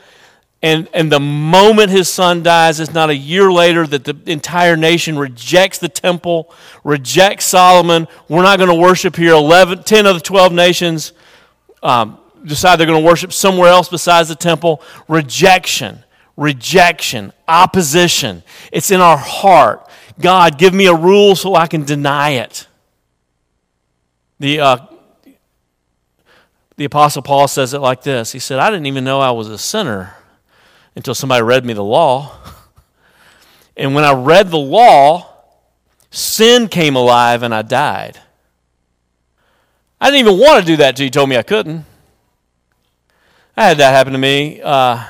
And, 0.67 0.89
and 0.93 1.13
the 1.13 1.21
moment 1.21 1.93
his 1.93 2.09
son 2.09 2.43
dies, 2.43 2.81
it's 2.81 2.93
not 2.93 3.09
a 3.09 3.15
year 3.15 3.53
later 3.53 3.87
that 3.87 4.03
the 4.03 4.19
entire 4.27 4.77
nation 4.77 5.17
rejects 5.17 5.79
the 5.79 5.89
temple, 5.89 6.53
rejects 6.83 7.45
Solomon. 7.45 8.09
We're 8.29 8.43
not 8.43 8.59
going 8.59 8.71
to 8.71 8.75
worship 8.75 9.15
here. 9.15 9.33
11, 9.35 9.85
10 9.85 10.07
of 10.07 10.17
the 10.17 10.21
12 10.21 10.53
nations 10.53 11.13
um, 11.85 12.19
decide 12.45 12.81
they're 12.81 12.87
going 12.89 13.01
to 13.01 13.07
worship 13.07 13.33
somewhere 13.33 13.69
else 13.69 13.89
besides 13.89 14.29
the 14.29 14.35
temple. 14.35 14.83
Rejection, 15.07 16.03
rejection, 16.37 17.33
opposition. 17.47 18.43
It's 18.73 18.91
in 18.91 19.01
our 19.01 19.19
heart. 19.19 19.89
God, 20.19 20.59
give 20.59 20.75
me 20.75 20.89
a 20.89 20.95
rule 20.97 21.37
so 21.37 21.55
I 21.55 21.69
can 21.69 21.85
deny 21.85 22.31
it. 22.31 22.67
The, 24.41 24.59
uh, 24.59 24.79
the 26.77 26.87
Apostle 26.87 27.23
Paul 27.23 27.47
says 27.47 27.73
it 27.73 27.79
like 27.79 28.03
this 28.03 28.33
He 28.33 28.41
said, 28.41 28.59
I 28.59 28.69
didn't 28.69 28.87
even 28.87 29.05
know 29.05 29.21
I 29.21 29.31
was 29.31 29.49
a 29.49 29.59
sinner 29.59 30.17
until 30.97 31.15
somebody 31.15 31.43
read 31.43 31.65
me 31.65 31.75
the 31.75 31.85
law. 31.85 32.33
And 33.77 33.95
when 33.95 34.05
I 34.05 34.15
read 34.15 34.51
the 34.51 34.57
law, 34.57 35.31
sin 36.11 36.67
came 36.67 36.97
alive 36.97 37.43
and 37.43 37.55
I 37.55 37.61
died. 37.61 38.19
I 40.01 40.11
didn't 40.11 40.27
even 40.27 40.41
want 40.41 40.61
to 40.61 40.67
do 40.67 40.77
that 40.79 40.91
until 40.91 41.05
you 41.05 41.11
told 41.11 41.29
me 41.29 41.37
I 41.37 41.43
couldn't. 41.43 41.85
I 43.57 43.69
had 43.69 43.79
that 43.79 43.93
happen 43.93 44.13
to 44.13 44.19
me 44.19 44.61
uh, 44.63 45.05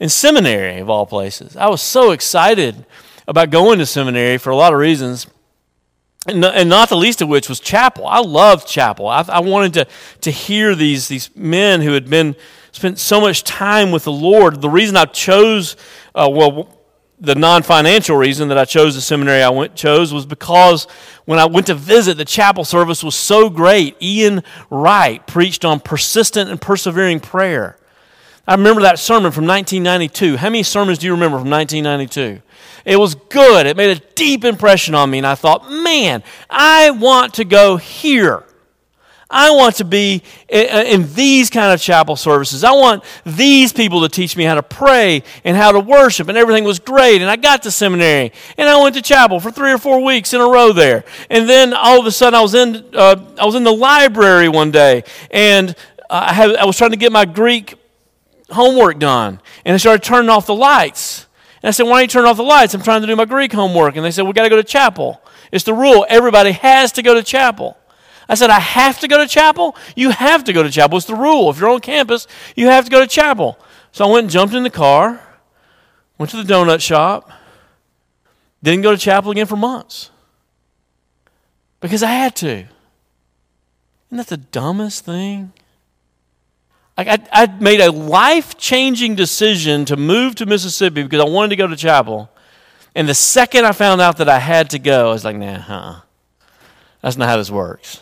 in 0.00 0.08
seminary, 0.08 0.78
of 0.78 0.88
all 0.88 1.06
places. 1.06 1.56
I 1.56 1.68
was 1.68 1.82
so 1.82 2.10
excited 2.10 2.86
about 3.26 3.50
going 3.50 3.78
to 3.78 3.86
seminary 3.86 4.38
for 4.38 4.50
a 4.50 4.56
lot 4.56 4.72
of 4.72 4.78
reasons, 4.78 5.28
and, 6.26 6.40
not 6.40 6.88
the 6.88 6.96
least 6.96 7.22
of 7.22 7.28
which 7.28 7.48
was 7.48 7.60
chapel. 7.60 8.06
I 8.06 8.20
loved 8.20 8.66
chapel. 8.66 9.08
I, 9.08 9.24
I 9.28 9.40
wanted 9.40 9.74
to, 9.74 9.86
to 10.22 10.30
hear 10.30 10.74
these, 10.74 11.08
these 11.08 11.34
men 11.36 11.80
who 11.80 11.92
had 11.92 12.08
been 12.10 12.36
spent 12.72 12.98
so 12.98 13.20
much 13.20 13.44
time 13.44 13.90
with 13.90 14.04
the 14.04 14.12
Lord. 14.12 14.60
The 14.60 14.70
reason 14.70 14.96
I 14.96 15.04
chose, 15.04 15.76
uh, 16.14 16.28
well, 16.30 16.78
the 17.20 17.34
non-financial 17.36 18.16
reason 18.16 18.48
that 18.48 18.58
I 18.58 18.64
chose 18.64 18.96
the 18.96 19.00
seminary 19.00 19.42
I 19.42 19.50
went 19.50 19.76
chose 19.76 20.12
was 20.12 20.26
because 20.26 20.88
when 21.24 21.38
I 21.38 21.46
went 21.46 21.68
to 21.68 21.74
visit, 21.74 22.16
the 22.16 22.24
chapel 22.24 22.64
service 22.64 23.04
was 23.04 23.14
so 23.14 23.48
great. 23.48 23.96
Ian 24.02 24.42
Wright 24.70 25.24
preached 25.24 25.64
on 25.64 25.78
persistent 25.78 26.50
and 26.50 26.60
persevering 26.60 27.20
prayer. 27.20 27.76
I 28.46 28.56
remember 28.56 28.82
that 28.82 28.98
sermon 28.98 29.30
from 29.30 29.46
1992. 29.46 30.36
How 30.36 30.48
many 30.48 30.64
sermons 30.64 30.98
do 30.98 31.06
you 31.06 31.12
remember 31.12 31.38
from 31.38 31.48
1992? 31.48 32.42
It 32.84 32.96
was 32.96 33.14
good. 33.14 33.66
It 33.66 33.76
made 33.76 33.96
a 33.96 34.00
deep 34.16 34.44
impression 34.44 34.96
on 34.96 35.08
me, 35.08 35.18
and 35.18 35.26
I 35.26 35.36
thought, 35.36 35.70
man, 35.70 36.24
I 36.50 36.90
want 36.90 37.34
to 37.34 37.44
go 37.44 37.76
here. 37.76 38.42
I 39.32 39.50
want 39.52 39.76
to 39.76 39.84
be 39.84 40.22
in 40.48 41.12
these 41.14 41.48
kind 41.48 41.72
of 41.72 41.80
chapel 41.80 42.16
services. 42.16 42.62
I 42.62 42.72
want 42.72 43.02
these 43.24 43.72
people 43.72 44.02
to 44.02 44.08
teach 44.10 44.36
me 44.36 44.44
how 44.44 44.54
to 44.54 44.62
pray 44.62 45.22
and 45.42 45.56
how 45.56 45.72
to 45.72 45.80
worship, 45.80 46.28
and 46.28 46.36
everything 46.36 46.64
was 46.64 46.78
great. 46.78 47.22
And 47.22 47.30
I 47.30 47.36
got 47.36 47.62
to 47.62 47.70
seminary, 47.70 48.32
and 48.58 48.68
I 48.68 48.80
went 48.82 48.94
to 48.96 49.02
chapel 49.02 49.40
for 49.40 49.50
three 49.50 49.72
or 49.72 49.78
four 49.78 50.04
weeks 50.04 50.34
in 50.34 50.40
a 50.42 50.46
row 50.46 50.72
there. 50.72 51.04
And 51.30 51.48
then 51.48 51.72
all 51.72 51.98
of 51.98 52.04
a 52.04 52.10
sudden, 52.10 52.38
I 52.38 52.42
was 52.42 52.54
in 52.54 52.84
uh, 52.92 53.16
I 53.38 53.46
was 53.46 53.54
in 53.54 53.64
the 53.64 53.72
library 53.72 54.50
one 54.50 54.70
day, 54.70 55.02
and 55.30 55.74
I, 56.10 56.34
had, 56.34 56.54
I 56.56 56.66
was 56.66 56.76
trying 56.76 56.90
to 56.90 56.98
get 56.98 57.10
my 57.10 57.24
Greek 57.24 57.74
homework 58.50 58.98
done, 58.98 59.40
and 59.64 59.74
I 59.74 59.78
started 59.78 60.02
turning 60.02 60.28
off 60.28 60.44
the 60.44 60.54
lights. 60.54 61.26
And 61.62 61.68
I 61.68 61.70
said, 61.70 61.84
"Why 61.84 62.00
don't 62.00 62.02
you 62.02 62.08
turn 62.08 62.26
off 62.26 62.36
the 62.36 62.42
lights? 62.42 62.74
I'm 62.74 62.82
trying 62.82 63.00
to 63.00 63.06
do 63.06 63.16
my 63.16 63.24
Greek 63.24 63.54
homework." 63.54 63.96
And 63.96 64.04
they 64.04 64.10
said, 64.10 64.26
"We 64.26 64.34
got 64.34 64.42
to 64.42 64.50
go 64.50 64.56
to 64.56 64.62
chapel. 64.62 65.22
It's 65.50 65.64
the 65.64 65.74
rule. 65.74 66.04
Everybody 66.08 66.52
has 66.52 66.92
to 66.92 67.02
go 67.02 67.14
to 67.14 67.22
chapel." 67.22 67.78
I 68.32 68.34
said, 68.34 68.48
I 68.48 68.60
have 68.60 68.98
to 69.00 69.08
go 69.08 69.18
to 69.18 69.28
chapel? 69.28 69.76
You 69.94 70.08
have 70.08 70.44
to 70.44 70.54
go 70.54 70.62
to 70.62 70.70
chapel. 70.70 70.96
It's 70.96 71.06
the 71.06 71.14
rule. 71.14 71.50
If 71.50 71.60
you're 71.60 71.68
on 71.68 71.80
campus, 71.80 72.26
you 72.56 72.68
have 72.68 72.86
to 72.86 72.90
go 72.90 72.98
to 72.98 73.06
chapel. 73.06 73.58
So 73.92 74.08
I 74.08 74.10
went 74.10 74.24
and 74.24 74.30
jumped 74.30 74.54
in 74.54 74.62
the 74.62 74.70
car, 74.70 75.20
went 76.16 76.30
to 76.30 76.42
the 76.42 76.50
donut 76.50 76.80
shop, 76.80 77.30
didn't 78.62 78.80
go 78.80 78.90
to 78.90 78.96
chapel 78.96 79.32
again 79.32 79.44
for 79.44 79.56
months 79.56 80.10
because 81.80 82.02
I 82.02 82.06
had 82.06 82.34
to. 82.36 82.64
Isn't 84.06 84.16
that 84.16 84.28
the 84.28 84.38
dumbest 84.38 85.04
thing? 85.04 85.52
I, 86.96 87.22
I 87.30 87.46
made 87.60 87.82
a 87.82 87.92
life 87.92 88.56
changing 88.56 89.14
decision 89.14 89.84
to 89.84 89.98
move 89.98 90.36
to 90.36 90.46
Mississippi 90.46 91.02
because 91.02 91.20
I 91.20 91.28
wanted 91.28 91.50
to 91.50 91.56
go 91.56 91.66
to 91.66 91.76
chapel. 91.76 92.30
And 92.94 93.06
the 93.06 93.14
second 93.14 93.66
I 93.66 93.72
found 93.72 94.00
out 94.00 94.16
that 94.16 94.30
I 94.30 94.38
had 94.38 94.70
to 94.70 94.78
go, 94.78 95.10
I 95.10 95.12
was 95.12 95.22
like, 95.22 95.36
nah, 95.36 95.58
huh. 95.58 96.00
That's 97.02 97.18
not 97.18 97.28
how 97.28 97.36
this 97.36 97.50
works. 97.50 98.01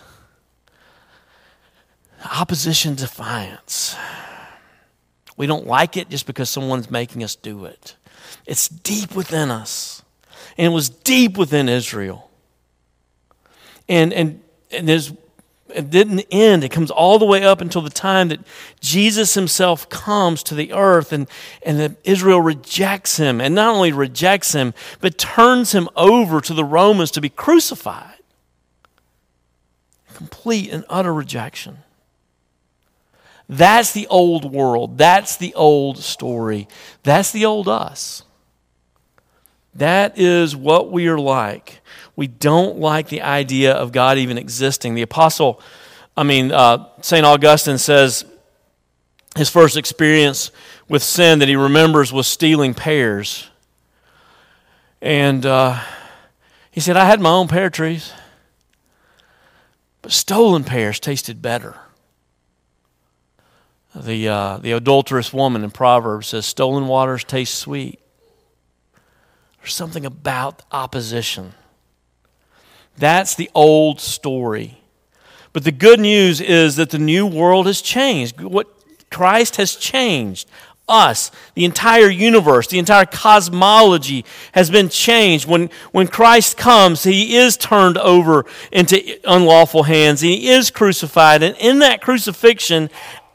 Opposition, 2.24 2.94
defiance. 2.94 3.96
We 5.36 5.46
don't 5.46 5.66
like 5.66 5.96
it 5.96 6.10
just 6.10 6.26
because 6.26 6.50
someone's 6.50 6.90
making 6.90 7.24
us 7.24 7.34
do 7.34 7.64
it. 7.64 7.96
It's 8.46 8.68
deep 8.68 9.14
within 9.14 9.50
us. 9.50 10.02
And 10.58 10.66
it 10.66 10.74
was 10.74 10.90
deep 10.90 11.38
within 11.38 11.68
Israel. 11.68 12.30
And, 13.88 14.12
and, 14.12 14.42
and 14.70 14.86
there's, 14.86 15.12
it 15.74 15.90
didn't 15.90 16.26
end. 16.30 16.62
It 16.62 16.68
comes 16.70 16.90
all 16.90 17.18
the 17.18 17.24
way 17.24 17.42
up 17.42 17.62
until 17.62 17.80
the 17.80 17.90
time 17.90 18.28
that 18.28 18.40
Jesus 18.80 19.34
himself 19.34 19.88
comes 19.88 20.42
to 20.42 20.54
the 20.54 20.72
earth 20.74 21.12
and, 21.12 21.26
and 21.62 21.80
that 21.80 21.92
Israel 22.04 22.40
rejects 22.40 23.16
him. 23.16 23.40
And 23.40 23.54
not 23.54 23.74
only 23.74 23.92
rejects 23.92 24.52
him, 24.52 24.74
but 25.00 25.16
turns 25.16 25.72
him 25.72 25.88
over 25.96 26.40
to 26.42 26.52
the 26.52 26.64
Romans 26.64 27.10
to 27.12 27.20
be 27.20 27.30
crucified. 27.30 28.16
Complete 30.14 30.70
and 30.70 30.84
utter 30.90 31.14
rejection. 31.14 31.78
That's 33.50 33.90
the 33.90 34.06
old 34.06 34.52
world. 34.52 34.96
That's 34.96 35.36
the 35.36 35.52
old 35.54 35.98
story. 35.98 36.68
That's 37.02 37.32
the 37.32 37.46
old 37.46 37.66
us. 37.66 38.22
That 39.74 40.16
is 40.16 40.54
what 40.54 40.92
we 40.92 41.08
are 41.08 41.18
like. 41.18 41.80
We 42.14 42.28
don't 42.28 42.78
like 42.78 43.08
the 43.08 43.22
idea 43.22 43.72
of 43.72 43.90
God 43.90 44.18
even 44.18 44.38
existing. 44.38 44.94
The 44.94 45.02
apostle, 45.02 45.60
I 46.16 46.22
mean, 46.22 46.52
uh, 46.52 46.90
St. 47.00 47.26
Augustine 47.26 47.78
says 47.78 48.24
his 49.34 49.50
first 49.50 49.76
experience 49.76 50.52
with 50.88 51.02
sin 51.02 51.40
that 51.40 51.48
he 51.48 51.56
remembers 51.56 52.12
was 52.12 52.28
stealing 52.28 52.72
pears. 52.72 53.50
And 55.02 55.44
uh, 55.44 55.82
he 56.70 56.78
said, 56.78 56.96
I 56.96 57.04
had 57.04 57.20
my 57.20 57.30
own 57.30 57.48
pear 57.48 57.68
trees, 57.68 58.12
but 60.02 60.12
stolen 60.12 60.62
pears 60.62 61.00
tasted 61.00 61.42
better. 61.42 61.80
The, 63.94 64.28
uh, 64.28 64.58
the 64.58 64.72
adulterous 64.72 65.32
woman 65.32 65.64
in 65.64 65.70
Proverbs 65.70 66.28
says, 66.28 66.46
Stolen 66.46 66.86
waters 66.86 67.24
taste 67.24 67.56
sweet. 67.56 67.98
There's 69.60 69.74
something 69.74 70.06
about 70.06 70.62
opposition. 70.70 71.52
That's 72.96 73.34
the 73.34 73.50
old 73.54 74.00
story. 74.00 74.80
But 75.52 75.64
the 75.64 75.72
good 75.72 75.98
news 75.98 76.40
is 76.40 76.76
that 76.76 76.90
the 76.90 76.98
new 76.98 77.26
world 77.26 77.66
has 77.66 77.82
changed. 77.82 78.40
What 78.40 78.68
Christ 79.10 79.56
has 79.56 79.74
changed 79.74 80.48
us, 80.90 81.30
the 81.54 81.64
entire 81.64 82.10
universe, 82.10 82.66
the 82.66 82.78
entire 82.78 83.06
cosmology 83.06 84.24
has 84.52 84.70
been 84.70 84.88
changed. 84.88 85.48
When, 85.48 85.70
when 85.92 86.08
Christ 86.08 86.56
comes, 86.56 87.04
he 87.04 87.36
is 87.36 87.56
turned 87.56 87.96
over 87.96 88.44
into 88.72 89.18
unlawful 89.24 89.84
hands. 89.84 90.20
He 90.20 90.48
is 90.48 90.70
crucified. 90.70 91.42
And 91.42 91.56
in 91.58 91.78
that 91.78 92.02
crucifixion, 92.02 92.90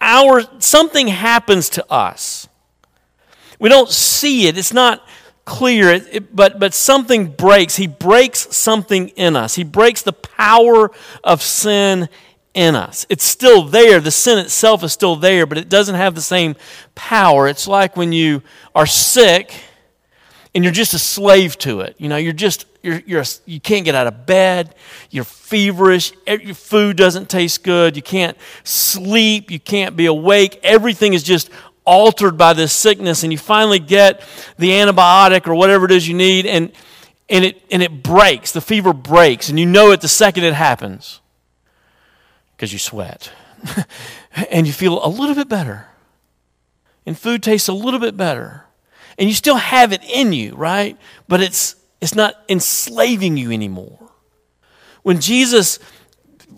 our 0.06 0.44
something 0.60 1.08
happens 1.08 1.70
to 1.72 1.92
us. 1.92 2.48
We 3.60 3.68
don't 3.68 3.90
see 3.90 4.48
it. 4.48 4.58
It's 4.58 4.74
not 4.74 5.06
clear, 5.46 5.90
it, 5.90 6.08
it, 6.12 6.36
but, 6.36 6.60
but 6.60 6.74
something 6.74 7.28
breaks. 7.28 7.76
He 7.76 7.88
breaks 7.88 8.56
something 8.56 9.10
in 9.10 9.36
us. 9.36 9.56
He 9.56 9.64
breaks 9.64 10.02
the 10.02 10.14
power 10.14 10.92
of 11.24 11.42
sin 11.42 12.10
in 12.54 12.76
us. 12.76 13.06
It's 13.10 13.24
still 13.24 13.64
there. 13.64 14.00
The 14.00 14.12
sin 14.12 14.40
itself 14.40 14.84
is 14.84 14.94
still 14.94 15.16
there, 15.16 15.46
but 15.46 15.58
it 15.58 15.70
doesn't 15.70 15.96
have 15.96 16.16
the 16.16 16.22
same 16.22 16.56
power. 16.96 17.48
It's 17.48 17.68
like 17.68 17.98
when 17.98 18.12
you 18.12 18.42
are 18.74 18.88
sick 18.88 19.54
and 20.54 20.64
you're 20.64 20.74
just 20.74 20.94
a 20.94 21.00
slave 21.00 21.58
to 21.60 21.82
it. 21.82 21.96
You 21.98 22.10
know, 22.10 22.18
you're 22.18 22.34
just 22.34 22.66
You're, 22.86 23.02
you're, 23.08 23.24
you 23.48 23.60
can't 23.60 23.84
get 23.84 23.96
out 23.96 24.06
of 24.06 24.28
bed. 24.28 24.76
You're 25.10 25.24
feverish. 25.24 26.14
Your 26.28 26.54
food 26.54 26.98
doesn't 26.98 27.30
taste 27.30 27.64
good. 27.64 27.96
You 27.96 28.04
can't 28.04 28.38
sleep. 28.64 29.50
You 29.50 29.60
can't 29.60 29.96
be 29.96 30.06
awake. 30.06 30.60
Everything 30.62 31.14
is 31.14 31.24
just 31.24 31.50
altered 31.84 32.38
by 32.38 32.54
this 32.54 32.72
sickness. 32.72 33.24
And 33.24 33.32
you 33.32 33.40
finally 33.40 33.80
get 33.80 34.22
the 34.60 34.70
antibiotic 34.70 35.48
or 35.48 35.56
whatever 35.56 35.86
it 35.86 35.92
is 35.94 36.08
you 36.08 36.14
need, 36.14 36.46
and, 36.46 36.72
and, 37.28 37.44
it, 37.44 37.60
and 37.72 37.82
it 37.82 38.04
breaks. 38.04 38.52
The 38.52 38.62
fever 38.62 38.94
breaks. 38.94 39.50
And 39.50 39.60
you 39.60 39.66
know 39.66 39.90
it 39.90 40.02
the 40.02 40.08
second 40.08 40.44
it 40.44 40.54
happens 40.54 41.22
because 42.56 42.72
you 42.72 42.78
sweat. 42.78 43.32
and 44.52 44.68
you 44.68 44.74
feel 44.74 45.04
a 45.04 45.10
little 45.10 45.34
bit 45.34 45.50
better. 45.50 45.88
And 47.08 47.18
food 47.18 47.42
tastes 47.42 47.68
a 47.68 47.74
little 47.74 48.00
bit 48.00 48.16
better. 48.16 48.66
And 49.18 49.28
you 49.28 49.34
still 49.34 49.56
have 49.56 49.92
it 49.92 50.04
in 50.04 50.34
you, 50.34 50.54
right? 50.54 51.00
But 51.28 51.42
it's 51.42 51.76
it's 52.06 52.16
not 52.16 52.36
enslaving 52.48 53.36
you 53.36 53.52
anymore. 53.52 54.12
When 55.02 55.20
Jesus 55.20 55.80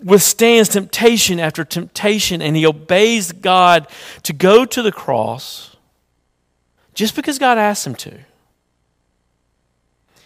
withstands 0.04 0.68
temptation 0.68 1.40
after 1.40 1.64
temptation 1.64 2.42
and 2.42 2.54
he 2.54 2.66
obeys 2.66 3.32
God 3.32 3.88
to 4.24 4.32
go 4.32 4.66
to 4.66 4.82
the 4.82 4.92
cross 4.92 5.74
just 6.94 7.16
because 7.16 7.38
God 7.38 7.56
asked 7.56 7.86
him 7.86 7.94
to. 7.94 8.18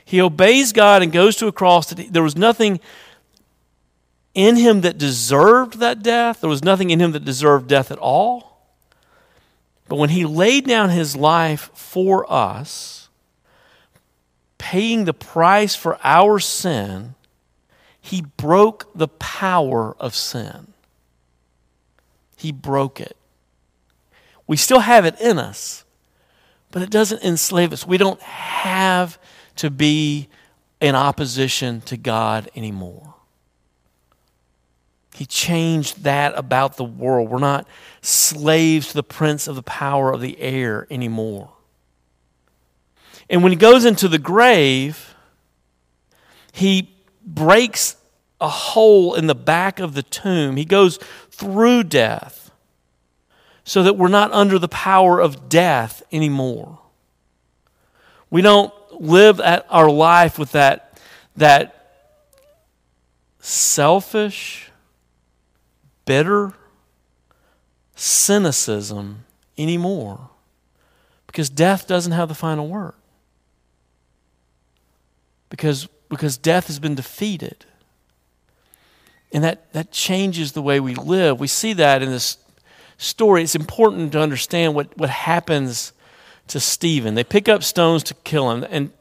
He 0.05 0.21
obeys 0.21 0.73
God 0.73 1.03
and 1.03 1.13
goes 1.13 1.37
to 1.37 1.47
a 1.47 1.53
cross. 1.53 1.89
That 1.91 2.13
there 2.13 2.23
was 2.23 2.37
nothing 2.37 2.81
in 4.35 4.57
him 4.57 4.81
that 4.81 4.99
deserved 4.99 5.79
that 5.79 6.03
death. 6.03 6.41
There 6.41 6.51
was 6.51 6.65
nothing 6.65 6.91
in 6.91 7.01
him 7.01 7.13
that 7.13 7.25
deserved 7.25 7.69
death 7.69 7.93
at 7.93 7.99
all. 7.99 8.75
But 9.89 9.97
when 9.97 10.11
he 10.11 10.25
laid 10.25 10.67
down 10.67 10.91
his 10.91 11.15
life 11.15 11.71
for 11.75 12.31
us, 12.31 13.02
paying 14.63 15.07
the 15.07 15.13
price 15.13 15.75
for 15.75 15.99
our 16.05 16.39
sin, 16.39 17.17
he 18.01 18.23
broke 18.37 18.89
the 18.95 19.09
power 19.09 19.97
of 19.99 20.15
sin. 20.15 20.69
He 22.37 22.53
broke 22.53 23.01
it. 23.01 23.17
We 24.47 24.57
still 24.57 24.79
have 24.79 25.05
it 25.05 25.21
in 25.21 25.41
us, 25.41 25.85
but 26.71 26.81
it 26.81 26.91
doesn't 26.91 27.25
enslave 27.25 27.73
us. 27.73 27.85
We 27.85 27.99
don't 27.99 28.23
have 28.23 29.19
to 29.57 29.69
be 29.69 30.29
in 30.81 30.95
opposition 30.95 31.81
to 31.83 31.97
God 31.97 32.49
anymore. 32.55 33.15
He 35.13 35.27
changed 35.27 36.05
that 36.05 36.39
about 36.39 36.77
the 36.77 36.85
world. 36.85 37.31
We're 37.31 37.39
not 37.39 37.67
slaves 38.01 38.89
to 38.89 38.95
the 38.95 39.03
prince 39.03 39.49
of 39.49 39.57
the 39.57 39.63
power 39.65 40.13
of 40.13 40.21
the 40.21 40.41
air 40.41 40.87
anymore. 40.89 41.51
And 43.33 43.43
when 43.43 43.51
he 43.51 43.57
goes 43.57 43.87
into 43.87 44.09
the 44.09 44.19
grave, 44.19 45.15
he 46.53 46.95
breaks 47.25 47.97
a 48.43 48.49
hole 48.49 49.15
in 49.15 49.27
the 49.27 49.35
back 49.35 49.81
of 49.81 49.95
the 49.95 50.03
tomb. 50.03 50.57
He 50.57 50.67
goes 50.67 50.99
through 51.31 51.85
death 51.85 52.51
so 53.65 53.83
that 53.85 53.95
we're 53.95 54.09
not 54.09 54.31
under 54.33 54.59
the 54.59 54.69
power 54.69 55.19
of 55.19 55.49
death 55.49 56.03
anymore. 56.13 56.79
We 58.29 58.43
don't 58.43 58.73
live 59.01 59.41
at 59.41 59.65
our 59.71 59.91
life 59.91 60.39
with 60.39 60.53
that, 60.53 61.01
that 61.35 62.11
selfish, 63.39 64.71
bitter 66.05 66.53
cynicism 67.97 69.25
anymore 69.57 70.29
because 71.27 71.49
death 71.49 71.87
doesn't 71.87 72.13
have 72.13 72.29
the 72.29 72.35
final 72.35 72.69
word 72.69 72.95
because, 75.53 75.87
because 76.09 76.39
death 76.39 76.69
has 76.69 76.79
been 76.79 76.95
defeated. 76.95 77.67
And 79.35 79.45
that, 79.45 79.71
that 79.75 79.93
changes 79.93 80.53
the 80.53 80.63
way 80.63 80.81
we 80.81 80.95
live. 80.95 81.41
We 81.41 81.47
see 81.47 81.75
that 81.75 82.03
in 82.03 82.09
this 82.09 82.39
story. 82.97 83.43
It's 83.43 83.55
important 83.55 84.13
to 84.13 84.19
understand 84.19 84.75
what, 84.75 84.97
what 84.97 85.11
happens 85.11 85.93
to 86.49 86.59
Stephen. 86.59 87.17
They 87.17 87.23
pick 87.23 87.51
up 87.51 87.63
stones 87.63 88.03
to 88.05 88.15
kill 88.15 88.51
him. 88.51 88.67
And 88.71 88.93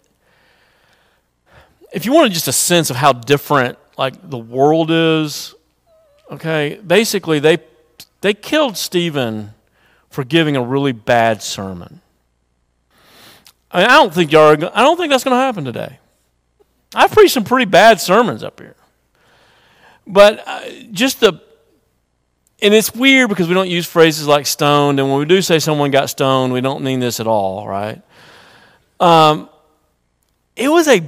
if 1.94 2.06
you 2.06 2.12
wanted 2.12 2.34
just 2.34 2.50
a 2.50 2.54
sense 2.54 2.90
of 2.90 2.98
how 2.98 3.14
different 3.14 3.78
like 3.98 4.30
the 4.30 4.38
world 4.38 4.92
is, 4.92 5.56
okay, 6.32 6.82
basically 6.86 7.40
they 7.40 7.60
they 8.20 8.34
killed 8.34 8.76
Stephen 8.76 9.54
for 10.10 10.26
giving 10.26 10.58
a 10.58 10.62
really 10.62 10.92
bad 10.92 11.42
sermon. 11.42 12.02
I, 13.72 13.80
mean, 13.80 13.90
I 13.90 13.94
don't 13.94 14.14
think 14.14 14.34
y'all 14.34 14.52
are, 14.52 14.72
I 14.76 14.82
don't 14.82 14.98
think 14.98 15.12
that's 15.12 15.24
going 15.24 15.34
to 15.34 15.42
happen 15.42 15.64
today. 15.64 15.98
I've 16.94 17.12
preached 17.12 17.34
some 17.34 17.44
pretty 17.44 17.70
bad 17.70 18.02
sermons 18.02 18.44
up 18.44 18.60
here. 18.60 18.76
But 20.06 20.44
uh, 20.46 20.62
just 20.92 21.20
the, 21.20 21.42
and 22.62 22.74
it's 22.74 22.94
weird 22.94 23.30
because 23.30 23.48
we 23.48 23.54
don't 23.54 23.70
use 23.70 23.86
phrases 23.86 24.28
like 24.28 24.46
stoned, 24.46 25.00
and 25.00 25.10
when 25.10 25.20
we 25.20 25.26
do 25.26 25.42
say 25.42 25.60
someone 25.60 25.92
got 25.92 26.10
stoned, 26.10 26.54
we 26.54 26.62
don't 26.62 26.84
mean 26.84 27.00
this 27.00 27.20
at 27.20 27.28
all, 27.28 27.68
right? 27.68 28.02
Um, 29.00 29.50
it 30.56 30.70
was 30.70 30.88
a 30.88 31.02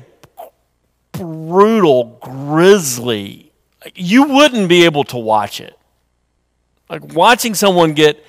brutal, 1.11 2.17
grisly, 2.21 3.51
you 3.95 4.23
wouldn't 4.23 4.69
be 4.69 4.85
able 4.85 5.03
to 5.05 5.17
watch 5.17 5.59
it. 5.59 5.77
Like 6.89 7.13
watching 7.13 7.55
someone 7.55 7.93
get 7.93 8.23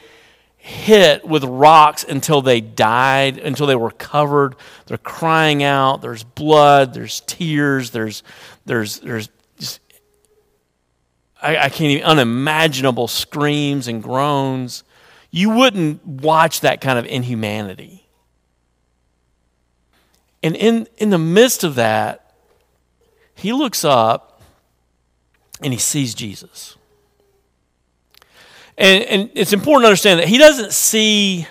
hit 0.65 1.27
with 1.27 1.45
rocks 1.45 2.05
until 2.05 2.41
they 2.41 2.63
died, 2.63 3.37
until 3.37 3.67
they 3.67 3.77
were 3.77 3.91
covered. 3.91 4.57
They're 4.87 4.97
crying 4.97 5.63
out. 5.63 6.01
There's 6.01 6.25
blood. 6.25 6.95
There's 6.95 7.21
tears. 7.21 7.91
There's, 7.91 8.23
there's, 8.65 8.99
there's 9.01 9.29
just, 9.59 9.81
I, 11.43 11.59
I 11.59 11.69
can't 11.69 11.91
even, 11.91 12.05
unimaginable 12.05 13.09
screams 13.09 13.89
and 13.89 14.03
groans. 14.03 14.85
You 15.31 15.51
wouldn't 15.51 16.03
watch 16.07 16.61
that 16.61 16.81
kind 16.81 16.99
of 16.99 17.05
inhumanity. 17.05 18.07
And 20.43 20.57
in, 20.57 20.89
in 20.97 21.11
the 21.11 21.19
midst 21.19 21.63
of 21.63 21.75
that, 21.75 22.33
he 23.35 23.53
looks 23.53 23.85
up 23.85 24.41
and 25.61 25.75
he 25.75 25.79
sees 25.79 26.15
Jesus. 26.15 26.77
And, 28.77 29.05
and 29.05 29.31
it's 29.35 29.53
important 29.53 29.85
to 29.85 29.89
understand 29.89 30.21
that 30.21 30.29
he 30.29 30.39
doesn't 30.39 30.73
see 30.73 31.47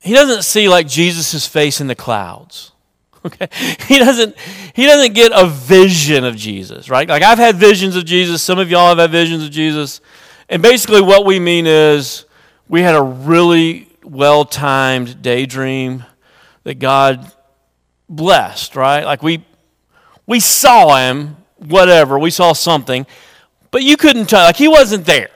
he 0.00 0.12
doesn't 0.12 0.42
see 0.42 0.68
like 0.68 0.88
Jesus' 0.88 1.46
face 1.46 1.80
in 1.80 1.86
the 1.86 1.94
clouds. 1.94 2.70
Okay? 3.24 3.46
He 3.86 4.00
doesn't 4.00 4.36
he 4.74 4.84
doesn't 4.84 5.14
get 5.14 5.30
a 5.32 5.46
vision 5.46 6.24
of 6.24 6.34
Jesus, 6.34 6.90
right? 6.90 7.08
Like 7.08 7.22
I've 7.22 7.38
had 7.38 7.54
visions 7.54 7.94
of 7.94 8.04
Jesus, 8.04 8.42
some 8.42 8.58
of 8.58 8.68
y'all 8.68 8.88
have 8.88 8.98
had 8.98 9.12
visions 9.12 9.44
of 9.44 9.52
Jesus. 9.52 10.00
And 10.48 10.60
basically 10.60 11.00
what 11.00 11.24
we 11.24 11.38
mean 11.38 11.68
is 11.68 12.24
we 12.68 12.80
had 12.80 12.96
a 12.96 13.02
really 13.02 13.88
well-timed 14.02 15.22
daydream 15.22 16.04
that 16.64 16.80
God 16.80 17.30
blessed, 18.08 18.74
right? 18.74 19.04
Like 19.04 19.22
we 19.22 19.44
we 20.26 20.40
saw 20.40 20.96
him, 20.96 21.36
whatever, 21.58 22.18
we 22.18 22.30
saw 22.30 22.52
something, 22.52 23.06
but 23.70 23.84
you 23.84 23.96
couldn't 23.96 24.26
tell 24.26 24.42
like 24.42 24.56
he 24.56 24.66
wasn't 24.66 25.06
there. 25.06 25.30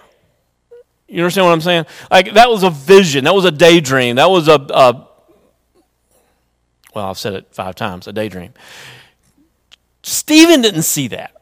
You 1.09 1.23
understand 1.23 1.47
what 1.47 1.53
I'm 1.53 1.61
saying? 1.61 1.87
Like 2.11 2.35
that 2.35 2.51
was 2.51 2.63
a 2.63 2.71
vision. 2.71 3.25
That 3.25 3.35
was 3.35 3.45
a 3.45 3.51
daydream. 3.51 4.17
That 4.17 4.31
was 4.31 4.49
a, 4.49 4.55
a 4.55 5.09
well, 6.95 7.07
I've 7.11 7.19
said 7.19 7.35
it 7.35 7.47
five 7.51 7.75
times, 7.75 8.09
a 8.09 8.13
daydream. 8.13 8.55
Stephen 10.03 10.63
didn't 10.63 10.83
see 10.83 11.09
that. 11.09 11.33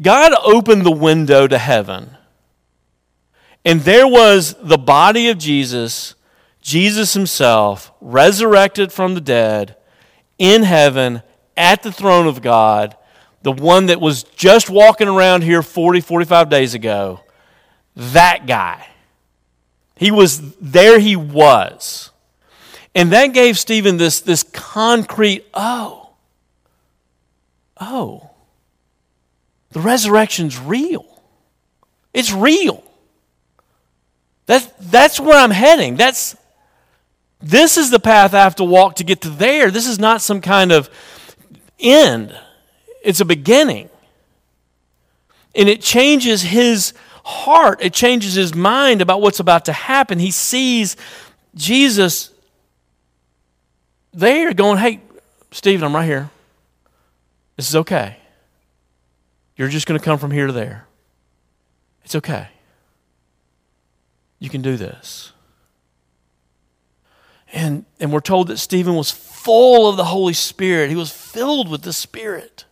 God 0.00 0.32
opened 0.44 0.84
the 0.84 0.90
window 0.90 1.46
to 1.46 1.58
heaven, 1.58 2.16
and 3.64 3.80
there 3.80 4.06
was 4.06 4.54
the 4.60 4.78
body 4.78 5.28
of 5.28 5.38
Jesus, 5.38 6.14
Jesus 6.60 7.14
himself, 7.14 7.92
resurrected 8.00 8.92
from 8.92 9.14
the 9.14 9.20
dead, 9.20 9.76
in 10.38 10.62
heaven, 10.62 11.22
at 11.56 11.82
the 11.82 11.90
throne 11.90 12.26
of 12.26 12.42
God, 12.42 12.96
the 13.42 13.52
one 13.52 13.86
that 13.86 14.00
was 14.00 14.22
just 14.22 14.70
walking 14.70 15.08
around 15.08 15.42
here 15.42 15.62
40, 15.62 16.00
45 16.00 16.48
days 16.48 16.74
ago 16.74 17.20
that 17.98 18.46
guy. 18.46 18.86
He 19.96 20.12
was 20.12 20.54
there, 20.54 21.00
he 21.00 21.16
was. 21.16 22.10
And 22.94 23.12
that 23.12 23.28
gave 23.28 23.58
Stephen 23.58 23.96
this, 23.96 24.20
this 24.20 24.44
concrete, 24.44 25.44
oh, 25.52 26.10
oh, 27.80 28.30
the 29.70 29.80
resurrection's 29.80 30.58
real. 30.58 31.04
It's 32.14 32.32
real. 32.32 32.82
That's, 34.46 34.66
that's 34.80 35.20
where 35.20 35.36
I'm 35.36 35.50
heading. 35.50 35.96
That's, 35.96 36.36
this 37.40 37.76
is 37.76 37.90
the 37.90 38.00
path 38.00 38.32
I 38.32 38.40
have 38.40 38.56
to 38.56 38.64
walk 38.64 38.96
to 38.96 39.04
get 39.04 39.20
to 39.22 39.28
there. 39.28 39.70
This 39.70 39.86
is 39.86 39.98
not 39.98 40.22
some 40.22 40.40
kind 40.40 40.72
of 40.72 40.88
end, 41.80 42.36
it's 43.02 43.20
a 43.20 43.24
beginning. 43.24 43.90
And 45.54 45.68
it 45.68 45.82
changes 45.82 46.42
his 46.42 46.94
heart, 47.28 47.80
it 47.82 47.92
changes 47.92 48.34
his 48.34 48.54
mind 48.54 49.02
about 49.02 49.20
what's 49.20 49.38
about 49.38 49.66
to 49.66 49.72
happen. 49.72 50.18
He 50.18 50.30
sees 50.30 50.96
Jesus 51.54 52.30
there 54.14 54.54
going, 54.54 54.78
Hey, 54.78 55.00
Stephen, 55.50 55.84
I'm 55.84 55.94
right 55.94 56.06
here. 56.06 56.30
This 57.56 57.68
is 57.68 57.76
okay. 57.76 58.16
You're 59.56 59.68
just 59.68 59.86
going 59.86 59.98
to 59.98 60.04
come 60.04 60.18
from 60.18 60.30
here 60.30 60.46
to 60.46 60.52
there. 60.52 60.86
It's 62.04 62.14
okay. 62.14 62.48
You 64.38 64.48
can 64.48 64.62
do 64.62 64.76
this. 64.76 65.32
And, 67.52 67.84
and 68.00 68.12
we're 68.12 68.20
told 68.20 68.48
that 68.48 68.58
Stephen 68.58 68.94
was 68.94 69.10
full 69.10 69.88
of 69.88 69.96
the 69.96 70.04
Holy 70.04 70.32
Spirit. 70.32 70.90
He 70.90 70.96
was 70.96 71.10
filled 71.10 71.68
with 71.68 71.82
the 71.82 71.92
Spirit. 71.92 72.64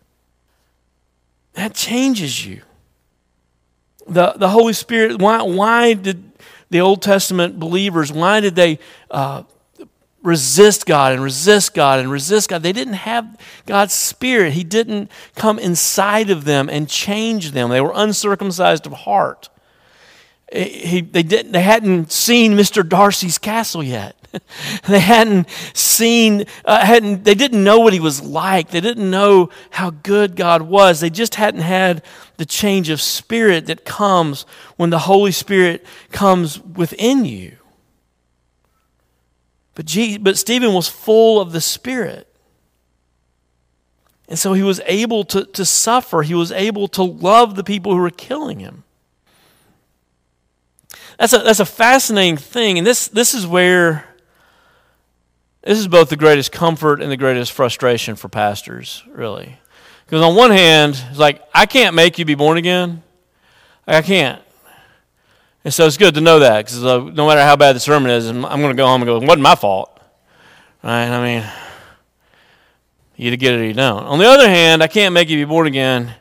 That 1.54 1.74
changes 1.74 2.46
you. 2.46 2.62
The, 4.08 4.34
the 4.36 4.48
Holy 4.48 4.72
Spirit, 4.72 5.20
why, 5.20 5.42
why 5.42 5.94
did 5.94 6.22
the 6.70 6.80
Old 6.80 7.02
Testament 7.02 7.58
believers, 7.58 8.12
why 8.12 8.40
did 8.40 8.54
they 8.54 8.78
uh, 9.10 9.44
resist 10.22 10.86
God 10.86 11.12
and 11.12 11.22
resist 11.22 11.74
God 11.74 12.00
and 12.00 12.10
resist 12.10 12.48
God? 12.48 12.62
They 12.62 12.72
didn't 12.72 12.94
have 12.94 13.38
God's 13.66 13.94
Spirit. 13.94 14.52
He 14.52 14.64
didn't 14.64 15.10
come 15.34 15.58
inside 15.58 16.30
of 16.30 16.44
them 16.44 16.68
and 16.68 16.88
change 16.88 17.52
them. 17.52 17.70
They 17.70 17.80
were 17.80 17.92
uncircumcised 17.94 18.86
of 18.86 18.92
heart. 18.92 19.48
He, 20.52 21.00
they, 21.00 21.22
didn't, 21.22 21.52
they 21.52 21.62
hadn't 21.62 22.12
seen 22.12 22.52
Mr. 22.52 22.88
Darcy's 22.88 23.38
castle 23.38 23.82
yet. 23.82 24.16
they 24.88 25.00
hadn't 25.00 25.48
seen, 25.74 26.44
uh, 26.64 26.84
hadn't, 26.84 27.24
they 27.24 27.34
didn't 27.34 27.62
know 27.62 27.80
what 27.80 27.92
he 27.92 28.00
was 28.00 28.22
like. 28.22 28.70
They 28.70 28.80
didn't 28.80 29.10
know 29.10 29.50
how 29.70 29.90
good 29.90 30.36
God 30.36 30.62
was. 30.62 31.00
They 31.00 31.10
just 31.10 31.36
hadn't 31.36 31.62
had 31.62 32.02
the 32.36 32.46
change 32.46 32.90
of 32.90 33.00
spirit 33.00 33.66
that 33.66 33.84
comes 33.84 34.46
when 34.76 34.90
the 34.90 35.00
Holy 35.00 35.32
Spirit 35.32 35.84
comes 36.10 36.60
within 36.60 37.24
you. 37.24 37.56
But, 39.74 39.84
Jesus, 39.84 40.18
but 40.18 40.38
Stephen 40.38 40.72
was 40.72 40.88
full 40.88 41.40
of 41.40 41.52
the 41.52 41.60
Spirit. 41.60 42.26
And 44.28 44.38
so 44.38 44.54
he 44.54 44.62
was 44.62 44.80
able 44.86 45.22
to, 45.24 45.44
to 45.44 45.64
suffer. 45.64 46.22
He 46.22 46.34
was 46.34 46.50
able 46.50 46.88
to 46.88 47.02
love 47.02 47.54
the 47.54 47.62
people 47.62 47.92
who 47.92 48.00
were 48.00 48.10
killing 48.10 48.58
him. 48.58 48.84
That's 51.18 51.32
a, 51.32 51.38
that's 51.38 51.60
a 51.60 51.66
fascinating 51.66 52.36
thing. 52.36 52.78
And 52.78 52.86
this, 52.86 53.08
this 53.08 53.34
is 53.34 53.46
where 53.46 54.04
this 55.66 55.78
is 55.78 55.88
both 55.88 56.10
the 56.10 56.16
greatest 56.16 56.52
comfort 56.52 57.02
and 57.02 57.10
the 57.10 57.16
greatest 57.16 57.50
frustration 57.50 58.14
for 58.14 58.28
pastors, 58.28 59.02
really. 59.08 59.58
Because 60.04 60.22
on 60.22 60.36
one 60.36 60.52
hand, 60.52 61.02
it's 61.10 61.18
like, 61.18 61.42
I 61.52 61.66
can't 61.66 61.96
make 61.96 62.20
you 62.20 62.24
be 62.24 62.36
born 62.36 62.56
again. 62.56 63.02
I 63.84 64.00
can't. 64.02 64.40
And 65.64 65.74
so 65.74 65.84
it's 65.84 65.96
good 65.96 66.14
to 66.14 66.20
know 66.20 66.38
that 66.38 66.64
because 66.64 66.84
uh, 66.84 66.98
no 66.98 67.26
matter 67.26 67.40
how 67.40 67.56
bad 67.56 67.74
the 67.74 67.80
sermon 67.80 68.12
is, 68.12 68.28
I'm 68.28 68.42
going 68.42 68.68
to 68.68 68.74
go 68.74 68.86
home 68.86 69.02
and 69.02 69.08
go, 69.08 69.16
it 69.16 69.24
wasn't 69.24 69.42
my 69.42 69.56
fault. 69.56 70.00
Right? 70.84 71.08
I 71.08 71.20
mean, 71.20 71.50
you 73.16 73.26
either 73.26 73.36
get 73.36 73.54
it 73.54 73.60
or 73.60 73.64
you 73.64 73.72
don't. 73.72 74.04
On 74.04 74.20
the 74.20 74.26
other 74.26 74.48
hand, 74.48 74.84
I 74.84 74.86
can't 74.86 75.12
make 75.12 75.28
you 75.28 75.36
be 75.36 75.44
born 75.44 75.66
again. 75.66 76.14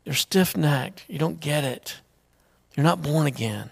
You're 0.04 0.14
stiff 0.16 0.54
necked. 0.54 1.06
You 1.08 1.18
don't 1.18 1.40
get 1.40 1.64
it. 1.64 1.96
You're 2.76 2.84
not 2.84 3.00
born 3.00 3.26
again. 3.26 3.70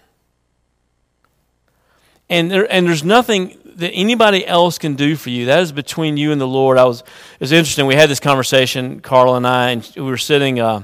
And, 2.31 2.49
there, 2.49 2.65
and 2.71 2.87
there's 2.87 3.03
nothing 3.03 3.57
that 3.75 3.91
anybody 3.91 4.47
else 4.47 4.77
can 4.77 4.95
do 4.95 5.17
for 5.17 5.29
you. 5.29 5.47
That 5.47 5.59
is 5.59 5.73
between 5.73 6.15
you 6.15 6.31
and 6.31 6.39
the 6.39 6.47
Lord. 6.47 6.77
I 6.77 6.85
was, 6.85 7.01
it 7.01 7.41
was 7.41 7.51
interesting. 7.51 7.85
We 7.87 7.95
had 7.95 8.09
this 8.09 8.21
conversation, 8.21 9.01
Carl 9.01 9.35
and 9.35 9.45
I, 9.45 9.71
and 9.71 9.91
we 9.97 10.03
were 10.03 10.17
sitting, 10.17 10.57
uh, 10.57 10.83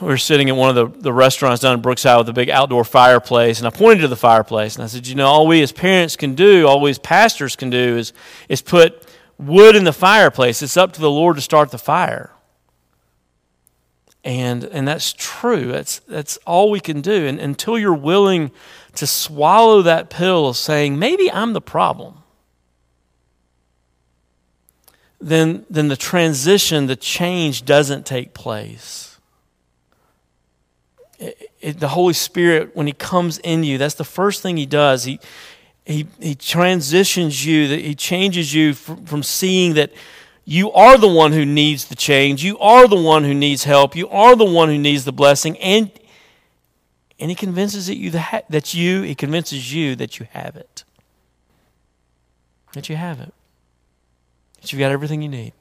we 0.00 0.08
were 0.08 0.18
sitting 0.18 0.48
at 0.50 0.56
one 0.56 0.76
of 0.76 0.92
the, 0.94 1.00
the 1.00 1.12
restaurants 1.12 1.62
down 1.62 1.74
in 1.74 1.82
Brookside 1.82 2.18
with 2.18 2.28
a 2.28 2.32
big 2.32 2.50
outdoor 2.50 2.82
fireplace, 2.82 3.60
and 3.60 3.66
I 3.68 3.70
pointed 3.70 4.02
to 4.02 4.08
the 4.08 4.16
fireplace, 4.16 4.74
and 4.74 4.82
I 4.82 4.88
said, 4.88 5.06
you 5.06 5.14
know, 5.14 5.28
all 5.28 5.46
we 5.46 5.62
as 5.62 5.70
parents 5.70 6.16
can 6.16 6.34
do, 6.34 6.66
all 6.66 6.80
we 6.80 6.90
as 6.90 6.98
pastors 6.98 7.54
can 7.54 7.70
do 7.70 7.96
is, 7.96 8.12
is 8.48 8.60
put 8.60 9.06
wood 9.38 9.76
in 9.76 9.84
the 9.84 9.92
fireplace. 9.92 10.62
It's 10.62 10.76
up 10.76 10.92
to 10.94 11.00
the 11.00 11.10
Lord 11.10 11.36
to 11.36 11.42
start 11.42 11.70
the 11.70 11.78
fire. 11.78 12.32
And, 14.24 14.64
and 14.64 14.86
that's 14.86 15.12
true. 15.12 15.70
That's, 15.70 15.98
that's 16.00 16.38
all 16.38 16.70
we 16.70 16.80
can 16.80 17.00
do. 17.00 17.26
And 17.26 17.40
until 17.40 17.78
you're 17.78 17.94
willing 17.94 18.50
to 18.94 19.06
swallow 19.06 19.82
that 19.82 20.10
pill 20.10 20.48
of 20.48 20.56
saying, 20.56 20.98
maybe 20.98 21.30
I'm 21.30 21.52
the 21.52 21.60
problem, 21.60 22.18
then, 25.20 25.64
then 25.70 25.88
the 25.88 25.96
transition, 25.96 26.86
the 26.86 26.96
change 26.96 27.64
doesn't 27.64 28.04
take 28.04 28.34
place. 28.34 29.18
It, 31.18 31.52
it, 31.60 31.80
the 31.80 31.88
Holy 31.88 32.12
Spirit, 32.12 32.74
when 32.74 32.88
He 32.88 32.92
comes 32.92 33.38
in 33.38 33.62
you, 33.62 33.78
that's 33.78 33.94
the 33.94 34.04
first 34.04 34.42
thing 34.42 34.56
He 34.56 34.66
does. 34.66 35.04
He, 35.04 35.20
he, 35.86 36.06
he 36.20 36.34
transitions 36.34 37.46
you, 37.46 37.68
that 37.68 37.80
He 37.80 37.94
changes 37.94 38.52
you 38.52 38.74
from, 38.74 39.06
from 39.06 39.22
seeing 39.22 39.74
that 39.74 39.92
you 40.44 40.72
are 40.72 40.98
the 40.98 41.08
one 41.08 41.32
who 41.32 41.44
needs 41.44 41.84
the 41.84 41.94
change. 41.94 42.42
You 42.42 42.58
are 42.58 42.88
the 42.88 43.00
one 43.00 43.22
who 43.22 43.32
needs 43.32 43.62
help. 43.62 43.94
You 43.94 44.08
are 44.08 44.34
the 44.34 44.44
one 44.44 44.68
who 44.68 44.78
needs 44.78 45.04
the 45.04 45.12
blessing. 45.12 45.56
And 45.58 45.92
and 47.22 47.30
he 47.30 47.36
convinces 47.36 47.86
that 47.86 47.96
you 47.96 48.10
that 48.10 48.74
you 48.74 49.02
he 49.02 49.14
convinces 49.14 49.72
you 49.72 49.94
that 49.94 50.18
you 50.18 50.26
have 50.32 50.56
it. 50.56 50.82
That 52.72 52.88
you 52.88 52.96
have 52.96 53.20
it. 53.20 53.32
That 54.60 54.72
you've 54.72 54.80
got 54.80 54.90
everything 54.90 55.22
you 55.22 55.28
need. 55.28 55.52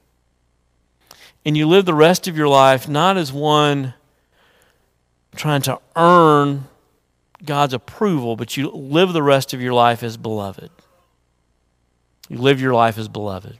And 1.45 1.56
you 1.56 1.67
live 1.67 1.86
the 1.86 1.93
rest 1.93 2.28
of 2.28 2.36
your 2.36 2.47
life 2.47 2.89
not 2.89 3.15
as 3.15 3.32
one 3.32 3.93
trying 5.36 5.62
to 5.62 5.80
earn 5.95 6.63
God's 7.45 7.76
approval 7.76 8.36
but 8.36 8.58
you 8.58 8.71
live 8.71 9.13
the 9.13 9.21
rest 9.21 9.54
of 9.54 9.62
your 9.62 9.74
life 9.74 10.02
as 10.02 10.17
beloved. 10.17 10.71
You 12.28 12.39
live 12.39 12.60
your 12.60 12.74
life 12.74 12.97
as 12.97 13.08
beloved. 13.08 13.60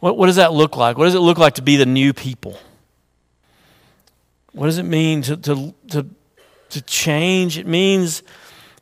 What, 0.00 0.18
what 0.18 0.26
does 0.26 0.36
that 0.36 0.52
look 0.52 0.76
like? 0.76 0.98
What 0.98 1.06
does 1.06 1.14
it 1.14 1.20
look 1.20 1.38
like 1.38 1.54
to 1.54 1.62
be 1.62 1.76
the 1.76 1.86
new 1.86 2.12
people 2.12 2.58
What 4.52 4.66
does 4.66 4.78
it 4.78 4.84
mean 4.84 5.22
to, 5.22 5.36
to, 5.36 5.74
to, 5.90 6.06
to 6.70 6.82
change? 6.82 7.58
It 7.58 7.66
means 7.66 8.22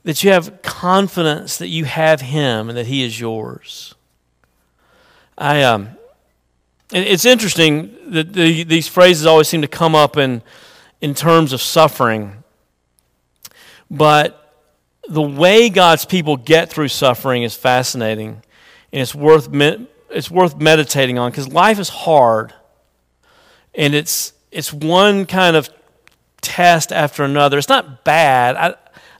that 0.05 0.25
you 0.25 0.31
have 0.31 0.63
confidence 0.63 1.59
that 1.59 1.69
you 1.69 1.85
have 1.85 2.21
Him 2.21 2.69
and 2.69 2.79
that 2.79 2.87
He 2.87 3.05
is 3.05 3.21
yours. 3.21 3.95
I, 5.37 5.63
um, 5.63 5.91
it's 6.91 7.27
interesting 7.27 7.95
that 8.13 8.33
the, 8.33 8.65
these 8.65 8.89
phrases 8.89 9.27
always 9.27 9.49
seem 9.49 9.61
to 9.63 9.69
come 9.69 9.95
up 9.95 10.17
in, 10.17 10.43
in 11.01 11.15
terms 11.15 11.53
of 11.53 11.61
suffering. 11.61 12.43
But 13.91 14.55
the 15.09 15.23
way 15.23 15.69
God's 15.69 16.05
people 16.05 16.37
get 16.37 16.71
through 16.71 16.89
suffering 16.89 17.43
is 17.43 17.55
fascinating, 17.55 18.43
and 18.93 19.03
it's 19.03 19.15
worth, 19.15 19.49
it's 20.11 20.31
worth 20.31 20.57
meditating 20.57 21.19
on 21.19 21.31
because 21.31 21.53
life 21.53 21.79
is 21.79 21.89
hard. 21.89 22.55
And 23.75 23.95
it's, 23.95 24.33
it's 24.51 24.73
one 24.73 25.27
kind 25.27 25.57
of 25.57 25.71
test 26.41 26.93
after 26.93 27.25
another. 27.25 27.59
It's 27.59 27.69
not 27.69 28.05
bad. 28.05 28.57
I, 28.57 28.75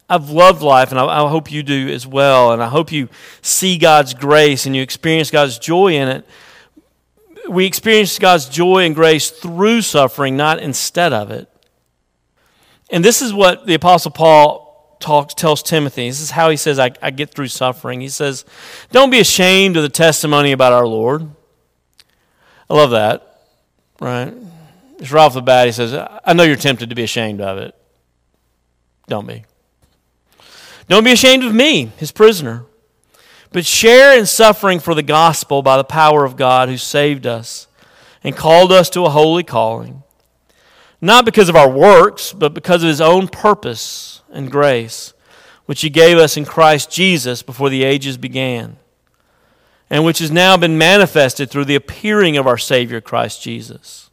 I've 0.09 0.31
loved 0.31 0.63
life, 0.63 0.91
and 0.91 0.99
I, 0.99 1.05
I, 1.05 1.29
hope 1.29 1.53
you 1.53 1.63
do 1.63 1.89
as 1.89 2.07
well. 2.07 2.53
And 2.53 2.63
I 2.63 2.69
hope 2.69 2.91
you 2.91 3.09
see 3.43 3.77
God's 3.77 4.15
grace 4.15 4.65
and 4.65 4.75
you 4.75 4.83
experience 4.83 5.31
God's 5.31 5.59
joy 5.59 5.95
in 5.95 6.09
it. 6.09 6.27
We 7.49 7.67
experience 7.67 8.19
God's 8.19 8.49
joy 8.49 8.85
and 8.87 8.95
grace 8.95 9.31
through 9.31 9.83
suffering, 9.83 10.37
not 10.37 10.61
instead 10.61 11.13
of 11.13 11.31
it. 11.31 11.49
And 12.91 13.05
this 13.05 13.21
is 13.21 13.35
what 13.35 13.67
the 13.67 13.75
Apostle 13.75 14.11
Paul 14.11 14.97
talks, 14.99 15.35
tells 15.35 15.63
Timothy. 15.63 16.09
This 16.09 16.21
is 16.21 16.31
how 16.31 16.49
he 16.49 16.57
says, 16.57 16.79
I, 16.79 16.91
I 17.03 17.11
get 17.11 17.35
through 17.35 17.49
suffering. 17.49 18.01
He 18.01 18.09
says, 18.09 18.47
Don't 18.91 19.11
be 19.11 19.21
ashamed 19.21 19.77
of 19.77 19.83
the 19.83 19.89
testimony 19.91 20.53
about 20.53 20.73
our 20.73 20.87
Lord. 20.87 21.29
I 22.71 22.75
love 22.75 22.91
that, 22.91 23.43
right? 24.01 24.35
Just 24.99 25.13
right 25.13 25.23
off 25.23 25.35
the 25.35 25.43
bat, 25.43 25.67
he 25.67 25.73
says, 25.73 25.95
I 26.25 26.33
know 26.33 26.43
you're 26.43 26.57
tempted 26.57 26.91
to 26.91 26.97
be 26.97 27.05
ashamed 27.05 27.41
of 27.41 27.59
it. 27.59 27.75
Don't 29.07 29.27
be. 29.27 29.45
Don't 30.89 31.05
be 31.05 31.13
ashamed 31.13 31.45
of 31.45 31.55
me, 31.55 31.93
his 31.99 32.13
prisoner, 32.13 32.65
but 33.53 33.67
share 33.67 34.19
in 34.19 34.27
suffering 34.27 34.81
for 34.81 34.95
the 34.95 35.03
gospel 35.03 35.63
by 35.63 35.77
the 35.77 35.85
power 35.85 36.25
of 36.25 36.37
God 36.37 36.69
who 36.69 36.79
saved 36.79 37.27
us 37.27 37.67
and 38.25 38.37
called 38.37 38.73
us 38.73 38.91
to 38.91 39.05
a 39.05 39.11
holy 39.11 39.45
calling, 39.45 40.03
not 41.01 41.25
because 41.25 41.49
of 41.49 41.57
our 41.57 41.71
works, 41.71 42.33
but 42.33 42.55
because 42.55 42.83
of 42.83 42.89
his 42.89 43.01
own 43.01 43.29
purpose 43.29 44.23
and 44.31 44.51
grace, 44.51 45.13
which 45.67 45.83
he 45.83 45.91
gave 45.91 46.17
us 46.17 46.37
in 46.37 46.45
Christ 46.47 46.91
Jesus 46.91 47.43
before 47.43 47.69
the 47.69 47.85
ages 47.85 48.17
began, 48.17 48.79
and 49.91 50.05
which 50.05 50.19
has 50.19 50.31
now 50.31 50.57
been 50.57 50.79
manifested 50.79 51.51
through 51.51 51.67
the 51.67 51.75
appearing 51.75 52.37
of 52.37 52.47
our 52.47 52.59
Savior 52.59 53.01
Christ 53.01 53.43
Jesus, 53.43 54.08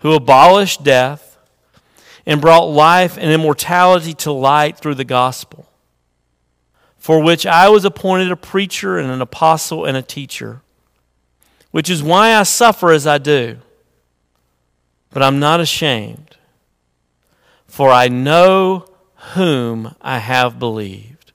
who 0.00 0.12
abolished 0.12 0.82
death 0.82 1.38
and 2.26 2.40
brought 2.40 2.64
life 2.64 3.16
and 3.16 3.32
immortality 3.32 4.14
to 4.14 4.32
light 4.32 4.78
through 4.78 4.94
the 4.94 5.04
gospel 5.04 5.70
for 7.00 7.18
which 7.18 7.46
I 7.46 7.70
was 7.70 7.86
appointed 7.86 8.30
a 8.30 8.36
preacher 8.36 8.98
and 8.98 9.10
an 9.10 9.22
apostle 9.22 9.86
and 9.86 9.96
a 9.96 10.02
teacher, 10.02 10.60
which 11.70 11.88
is 11.88 12.02
why 12.02 12.34
I 12.34 12.42
suffer 12.42 12.92
as 12.92 13.06
I 13.06 13.16
do. 13.16 13.56
But 15.10 15.22
I'm 15.22 15.40
not 15.40 15.60
ashamed, 15.60 16.36
for 17.66 17.90
I 17.90 18.08
know 18.08 18.84
whom 19.32 19.94
I 20.02 20.18
have 20.18 20.58
believed, 20.58 21.32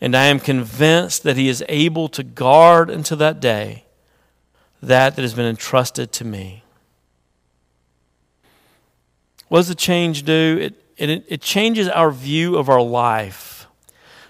and 0.00 0.16
I 0.16 0.24
am 0.24 0.40
convinced 0.40 1.22
that 1.22 1.36
he 1.36 1.48
is 1.48 1.62
able 1.68 2.08
to 2.08 2.22
guard 2.22 2.88
until 2.88 3.18
that 3.18 3.40
day 3.40 3.84
that 4.82 5.14
that 5.14 5.22
has 5.22 5.34
been 5.34 5.46
entrusted 5.46 6.12
to 6.12 6.24
me. 6.24 6.61
What 9.52 9.58
does 9.58 9.68
the 9.68 9.74
change 9.74 10.22
do? 10.22 10.56
It, 10.62 10.82
it, 10.96 11.26
it 11.28 11.42
changes 11.42 11.86
our 11.86 12.10
view 12.10 12.56
of 12.56 12.70
our 12.70 12.80
life 12.80 13.66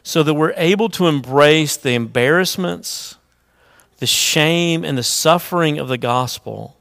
so 0.03 0.25
that 0.25 0.35
we're 0.35 0.53
able 0.57 0.89
to 0.89 1.07
embrace 1.07 1.77
the 1.77 1.93
embarrassments, 1.93 3.15
the 3.99 4.07
shame, 4.09 4.85
and 4.85 4.99
the 4.99 5.05
suffering 5.05 5.79
of 5.79 5.87
the 5.87 5.97
gospel 5.97 6.77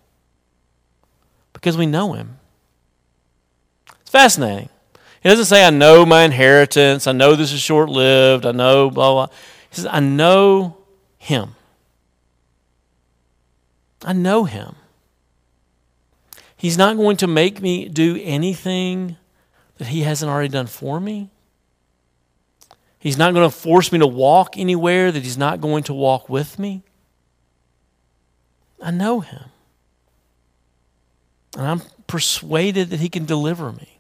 because 1.53 1.77
we 1.77 1.85
know 1.85 2.13
Him. 2.13 2.39
It's 4.01 4.09
fascinating. 4.09 4.69
He 5.21 5.29
doesn't 5.29 5.45
say, 5.45 5.63
I 5.63 5.69
know 5.69 6.03
my 6.03 6.23
inheritance, 6.23 7.05
I 7.05 7.11
know 7.11 7.35
this 7.35 7.53
is 7.53 7.61
short 7.61 7.89
lived, 7.89 8.47
I 8.47 8.53
know 8.53 8.89
blah, 8.89 9.11
blah. 9.11 9.27
He 9.69 9.75
says, 9.75 9.85
I 9.85 9.99
know 9.99 10.77
Him. 11.19 11.53
I 14.03 14.13
know 14.13 14.45
Him. 14.45 14.77
He's 16.61 16.77
not 16.77 16.95
going 16.95 17.17
to 17.17 17.25
make 17.25 17.59
me 17.59 17.89
do 17.89 18.19
anything 18.21 19.17
that 19.79 19.87
He 19.87 20.01
hasn't 20.01 20.29
already 20.31 20.47
done 20.47 20.67
for 20.67 20.99
me. 20.99 21.31
He's 22.99 23.17
not 23.17 23.33
going 23.33 23.49
to 23.49 23.55
force 23.55 23.91
me 23.91 23.97
to 23.97 24.05
walk 24.05 24.59
anywhere 24.59 25.11
that 25.11 25.23
He's 25.23 25.39
not 25.39 25.59
going 25.59 25.81
to 25.85 25.93
walk 25.95 26.29
with 26.29 26.59
me. 26.59 26.83
I 28.79 28.91
know 28.91 29.21
Him. 29.21 29.45
And 31.57 31.65
I'm 31.65 31.81
persuaded 32.05 32.91
that 32.91 32.99
He 32.99 33.09
can 33.09 33.25
deliver 33.25 33.71
me. 33.71 33.97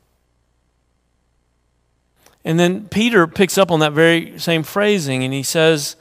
And 2.45 2.59
then 2.59 2.89
Peter 2.89 3.25
picks 3.25 3.57
up 3.57 3.71
on 3.71 3.79
that 3.79 3.93
very 3.93 4.37
same 4.37 4.61
phrasing 4.61 5.23
and 5.23 5.33
he 5.33 5.41
says, 5.41 5.95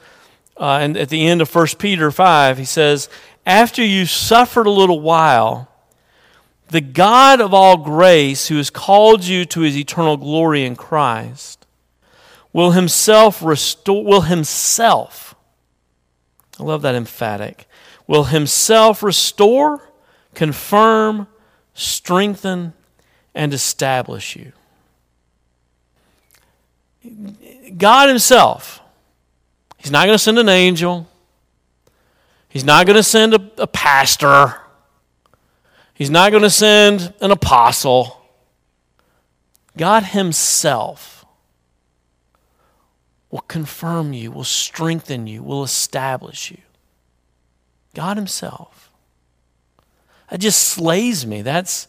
uh, 0.58 0.78
and 0.82 0.98
at 0.98 1.08
the 1.08 1.26
end 1.26 1.40
of 1.40 1.54
1 1.54 1.68
Peter 1.78 2.10
5, 2.10 2.58
he 2.58 2.66
says, 2.66 3.08
After 3.46 3.82
you 3.82 4.04
suffered 4.04 4.66
a 4.66 4.70
little 4.70 5.00
while, 5.00 5.69
the 6.70 6.80
God 6.80 7.40
of 7.40 7.52
all 7.52 7.76
grace, 7.76 8.48
who 8.48 8.56
has 8.56 8.70
called 8.70 9.24
you 9.24 9.44
to 9.46 9.60
his 9.60 9.76
eternal 9.76 10.16
glory 10.16 10.64
in 10.64 10.76
Christ, 10.76 11.66
will 12.52 12.72
himself 12.72 13.42
restore, 13.42 14.04
will 14.04 14.22
himself, 14.22 15.34
I 16.58 16.62
love 16.62 16.82
that 16.82 16.94
emphatic, 16.94 17.66
will 18.06 18.24
himself 18.24 19.02
restore, 19.02 19.88
confirm, 20.34 21.26
strengthen, 21.74 22.72
and 23.34 23.54
establish 23.54 24.36
you. 24.36 24.52
God 27.76 28.08
Himself, 28.08 28.80
He's 29.78 29.90
not 29.90 30.04
going 30.04 30.14
to 30.14 30.22
send 30.22 30.38
an 30.38 30.48
angel, 30.48 31.08
He's 32.48 32.64
not 32.64 32.86
going 32.86 32.96
to 32.96 33.02
send 33.02 33.34
a, 33.34 33.50
a 33.58 33.66
pastor, 33.66 34.56
He's 36.00 36.08
not 36.08 36.30
going 36.30 36.44
to 36.44 36.48
send 36.48 37.12
an 37.20 37.30
apostle. 37.30 38.22
God 39.76 40.02
Himself 40.02 41.26
will 43.30 43.40
confirm 43.42 44.14
you, 44.14 44.30
will 44.30 44.42
strengthen 44.42 45.26
you, 45.26 45.42
will 45.42 45.62
establish 45.62 46.50
you. 46.50 46.56
God 47.94 48.16
Himself. 48.16 48.90
That 50.30 50.40
just 50.40 50.62
slays 50.68 51.26
me. 51.26 51.42
That's, 51.42 51.86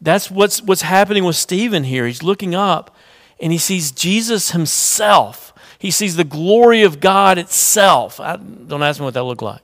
that's 0.00 0.30
what's, 0.30 0.62
what's 0.62 0.80
happening 0.80 1.24
with 1.24 1.36
Stephen 1.36 1.84
here. 1.84 2.06
He's 2.06 2.22
looking 2.22 2.54
up 2.54 2.96
and 3.38 3.52
he 3.52 3.58
sees 3.58 3.92
Jesus 3.92 4.52
Himself. 4.52 5.52
He 5.78 5.90
sees 5.90 6.16
the 6.16 6.24
glory 6.24 6.82
of 6.82 6.98
God 6.98 7.36
itself. 7.36 8.20
I, 8.20 8.36
don't 8.36 8.82
ask 8.82 9.00
me 9.00 9.04
what 9.04 9.12
that 9.12 9.24
looked 9.24 9.42
like. 9.42 9.60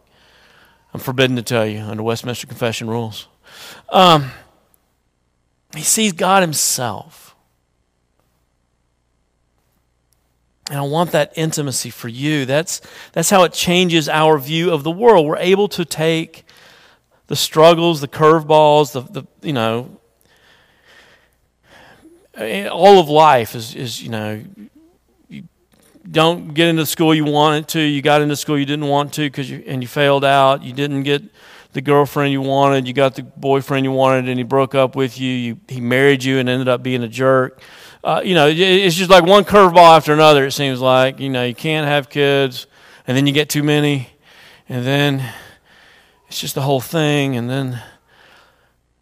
I'm 0.93 1.01
forbidden 1.01 1.37
to 1.37 1.43
tell 1.43 1.65
you 1.65 1.81
under 1.81 2.03
Westminster 2.03 2.47
Confession 2.47 2.91
rules. 2.91 3.29
Um, 3.89 4.31
he 5.75 5.83
sees 5.83 6.13
God 6.13 6.43
Himself. 6.43 7.27
And 10.69 10.79
I 10.79 10.83
want 10.83 11.13
that 11.13 11.33
intimacy 11.37 11.91
for 11.91 12.09
you. 12.09 12.45
That's, 12.45 12.81
that's 13.13 13.31
how 13.31 13.45
it 13.45 13.53
changes 13.53 14.09
our 14.09 14.37
view 14.39 14.73
of 14.73 14.83
the 14.83 14.91
world. 14.91 15.27
We're 15.27 15.37
able 15.37 15.69
to 15.69 15.85
take 15.85 16.45
the 17.29 17.37
struggles, 17.37 18.01
the 18.01 18.09
curveballs, 18.09 18.93
the, 18.93 19.03
the 19.03 19.27
you 19.43 19.53
know, 19.53 20.01
all 22.71 22.99
of 22.99 23.09
life 23.09 23.55
is, 23.55 23.75
is, 23.75 24.03
you 24.03 24.09
know, 24.11 24.43
you 25.29 25.45
don't 26.11 26.53
get 26.53 26.69
into 26.69 26.83
the 26.83 26.87
school 26.87 27.15
you 27.15 27.25
wanted 27.25 27.69
to. 27.69 27.81
You 27.81 28.03
got 28.03 28.21
into 28.21 28.37
school 28.37 28.59
you 28.59 28.67
didn't 28.67 28.89
want 28.89 29.13
to 29.15 29.23
because 29.23 29.49
you, 29.49 29.63
and 29.67 29.83
you 29.83 29.89
failed 29.89 30.25
out. 30.25 30.63
You 30.63 30.73
didn't 30.73 31.05
get 31.05 31.23
the 31.77 31.81
girlfriend 31.81 32.33
you 32.33 32.41
wanted. 32.41 32.89
You 32.89 32.93
got 32.93 33.15
the 33.15 33.23
boyfriend 33.23 33.85
you 33.85 33.93
wanted 33.93 34.29
and 34.29 34.39
he 34.39 34.45
broke 34.45 34.75
up 34.75 34.97
with 34.97 35.21
you. 35.21 35.31
you 35.31 35.61
he 35.69 35.81
married 35.81 36.25
you 36.25 36.39
and 36.39 36.49
ended 36.49 36.69
up 36.69 36.83
being 36.83 37.05
a 37.05 37.09
jerk 37.09 37.61
uh, 38.07 38.23
you 38.25 38.37
know, 38.37 38.47
it's 38.47 38.95
just 38.95 39.11
like 39.11 39.25
one 39.25 39.45
curveball 39.45 39.97
after 39.97 40.13
another, 40.13 40.47
it 40.47 40.53
seems 40.53 40.81
like. 40.81 41.19
You 41.19 41.29
know, 41.29 41.45
you 41.45 41.57
can't 41.57 41.89
have 41.89 42.09
kids, 42.09 42.69
and 43.05 43.17
then 43.17 43.27
you 43.27 43.33
get 43.33 43.49
too 43.49 43.65
many, 43.65 44.11
and 44.69 44.87
then 44.87 45.29
it's 46.29 46.41
just 46.41 46.55
the 46.55 46.61
whole 46.61 46.81
thing, 46.81 47.37
and 47.37 47.51
then 47.51 47.83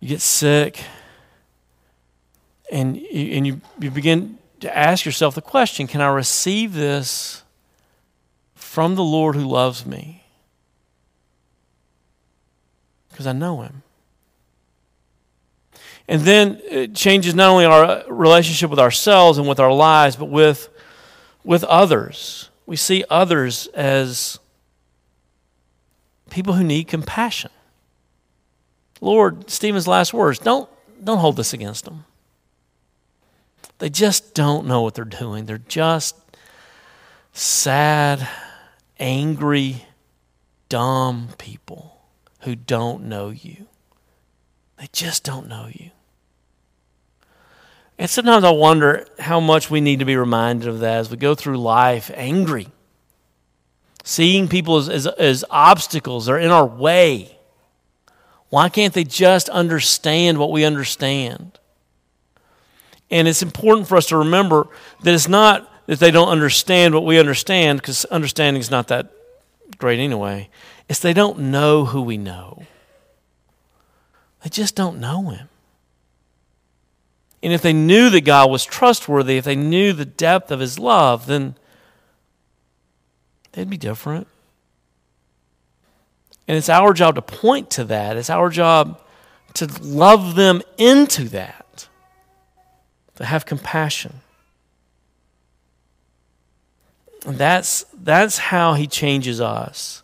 you 0.00 0.08
get 0.08 0.22
sick, 0.22 0.82
and 2.72 2.96
you, 2.96 3.36
and 3.36 3.46
you, 3.46 3.60
you 3.78 3.90
begin 3.90 4.38
to 4.60 4.74
ask 4.74 5.04
yourself 5.04 5.34
the 5.34 5.42
question 5.42 5.86
can 5.86 6.00
I 6.00 6.08
receive 6.08 6.72
this 6.72 7.42
from 8.54 8.94
the 8.94 9.04
Lord 9.04 9.36
who 9.36 9.44
loves 9.44 9.84
me? 9.84 10.23
Because 13.14 13.28
I 13.28 13.32
know 13.32 13.60
Him. 13.60 13.84
And 16.08 16.22
then 16.22 16.60
it 16.68 16.96
changes 16.96 17.32
not 17.32 17.48
only 17.48 17.64
our 17.64 17.84
uh, 17.84 18.02
relationship 18.08 18.70
with 18.70 18.80
ourselves 18.80 19.38
and 19.38 19.48
with 19.48 19.60
our 19.60 19.72
lives, 19.72 20.16
but 20.16 20.24
with, 20.24 20.68
with 21.44 21.62
others. 21.62 22.50
We 22.66 22.74
see 22.74 23.04
others 23.08 23.68
as 23.68 24.40
people 26.28 26.54
who 26.54 26.64
need 26.64 26.88
compassion. 26.88 27.52
Lord, 29.00 29.48
Stephen's 29.48 29.86
last 29.86 30.12
words 30.12 30.40
don't, 30.40 30.68
don't 31.04 31.18
hold 31.18 31.36
this 31.36 31.52
against 31.52 31.84
them. 31.84 32.04
They 33.78 33.90
just 33.90 34.34
don't 34.34 34.66
know 34.66 34.82
what 34.82 34.94
they're 34.96 35.04
doing. 35.04 35.44
They're 35.44 35.58
just 35.58 36.16
sad, 37.32 38.26
angry, 38.98 39.86
dumb 40.68 41.28
people 41.38 41.93
who 42.44 42.54
don't 42.54 43.04
know 43.04 43.30
you. 43.30 43.66
They 44.78 44.88
just 44.92 45.24
don't 45.24 45.48
know 45.48 45.68
you. 45.72 45.90
And 47.98 48.10
sometimes 48.10 48.44
I 48.44 48.50
wonder 48.50 49.06
how 49.18 49.40
much 49.40 49.70
we 49.70 49.80
need 49.80 50.00
to 50.00 50.04
be 50.04 50.16
reminded 50.16 50.68
of 50.68 50.80
that 50.80 50.98
as 50.98 51.10
we 51.10 51.16
go 51.16 51.34
through 51.34 51.58
life 51.58 52.10
angry, 52.14 52.68
seeing 54.02 54.48
people 54.48 54.76
as, 54.76 54.88
as, 54.88 55.06
as 55.06 55.44
obstacles, 55.48 56.26
they're 56.26 56.38
in 56.38 56.50
our 56.50 56.66
way. 56.66 57.38
Why 58.48 58.68
can't 58.68 58.94
they 58.94 59.04
just 59.04 59.48
understand 59.48 60.38
what 60.38 60.50
we 60.50 60.64
understand? 60.64 61.58
And 63.10 63.28
it's 63.28 63.42
important 63.42 63.86
for 63.86 63.96
us 63.96 64.06
to 64.06 64.16
remember 64.16 64.66
that 65.02 65.14
it's 65.14 65.28
not 65.28 65.70
that 65.86 66.00
they 66.00 66.10
don't 66.10 66.28
understand 66.28 66.94
what 66.94 67.04
we 67.04 67.18
understand, 67.18 67.80
because 67.80 68.04
understanding 68.06 68.60
is 68.60 68.70
not 68.70 68.88
that 68.88 69.12
great 69.78 70.00
anyway. 70.00 70.48
It's 70.88 71.00
they 71.00 71.12
don't 71.12 71.38
know 71.38 71.86
who 71.86 72.02
we 72.02 72.16
know. 72.16 72.64
They 74.42 74.50
just 74.50 74.74
don't 74.74 75.00
know 75.00 75.30
Him. 75.30 75.48
And 77.42 77.52
if 77.52 77.62
they 77.62 77.72
knew 77.72 78.10
that 78.10 78.22
God 78.22 78.50
was 78.50 78.64
trustworthy, 78.64 79.36
if 79.36 79.44
they 79.44 79.56
knew 79.56 79.92
the 79.92 80.04
depth 80.04 80.50
of 80.50 80.60
His 80.60 80.78
love, 80.78 81.26
then 81.26 81.56
they'd 83.52 83.70
be 83.70 83.76
different. 83.76 84.26
And 86.46 86.56
it's 86.58 86.68
our 86.68 86.92
job 86.92 87.14
to 87.14 87.22
point 87.22 87.70
to 87.70 87.84
that. 87.84 88.16
It's 88.16 88.30
our 88.30 88.50
job 88.50 89.00
to 89.54 89.66
love 89.82 90.34
them 90.34 90.62
into 90.76 91.24
that, 91.30 91.88
to 93.16 93.24
have 93.24 93.46
compassion. 93.46 94.20
And 97.24 97.38
that's, 97.38 97.86
that's 97.94 98.36
how 98.36 98.74
he 98.74 98.86
changes 98.86 99.40
us. 99.40 100.02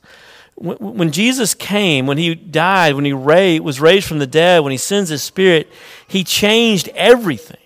When, 0.63 1.11
Jesus 1.11 1.55
came, 1.55 2.07
when 2.07 2.19
he 2.19 2.35
died, 2.35 2.95
when 2.95 3.07
he 3.07 3.15
was 3.15 3.81
raised 3.81 4.07
from 4.07 4.19
the 4.19 4.27
dead, 4.27 4.61
when 4.61 4.73
he 4.73 4.77
sends 4.77 5.09
his 5.09 5.23
spirit, 5.23 5.73
he 6.07 6.23
changed 6.23 6.89
everything. 6.95 7.57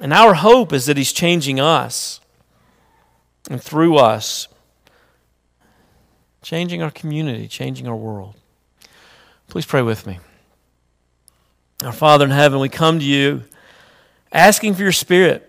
And 0.00 0.12
our 0.12 0.34
hope 0.34 0.72
is 0.72 0.86
that 0.86 0.96
he's 0.96 1.12
changing 1.12 1.58
us 1.58 2.20
and 3.50 3.60
through 3.60 3.96
us, 3.96 4.46
changing 6.40 6.80
our 6.80 6.92
community, 6.92 7.48
changing 7.48 7.88
our 7.88 7.96
world. 7.96 8.36
Please 9.48 9.66
pray 9.66 9.82
with 9.82 10.06
me. 10.06 10.20
Our 11.82 11.92
Father 11.92 12.24
in 12.24 12.30
heaven, 12.30 12.60
we 12.60 12.68
come 12.68 13.00
to 13.00 13.04
you 13.04 13.42
asking 14.32 14.74
for 14.74 14.82
your 14.82 14.92
spirit. 14.92 15.44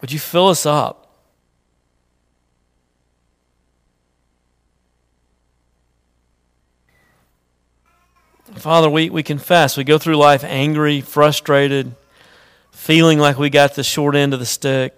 Would 0.00 0.12
you 0.12 0.20
fill 0.20 0.46
us 0.48 0.66
up? 0.66 1.00
Father, 8.56 8.88
we, 8.88 9.10
we 9.10 9.22
confess. 9.22 9.76
We 9.76 9.84
go 9.84 9.98
through 9.98 10.16
life 10.16 10.44
angry, 10.44 11.00
frustrated, 11.00 11.94
feeling 12.70 13.18
like 13.18 13.38
we 13.38 13.50
got 13.50 13.74
the 13.74 13.84
short 13.84 14.14
end 14.14 14.32
of 14.32 14.40
the 14.40 14.46
stick. 14.46 14.96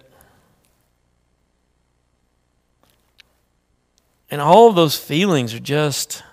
And 4.29 4.41
all 4.41 4.69
of 4.69 4.75
those 4.75 4.97
feelings 4.97 5.53
are 5.53 5.59
just 5.59 6.23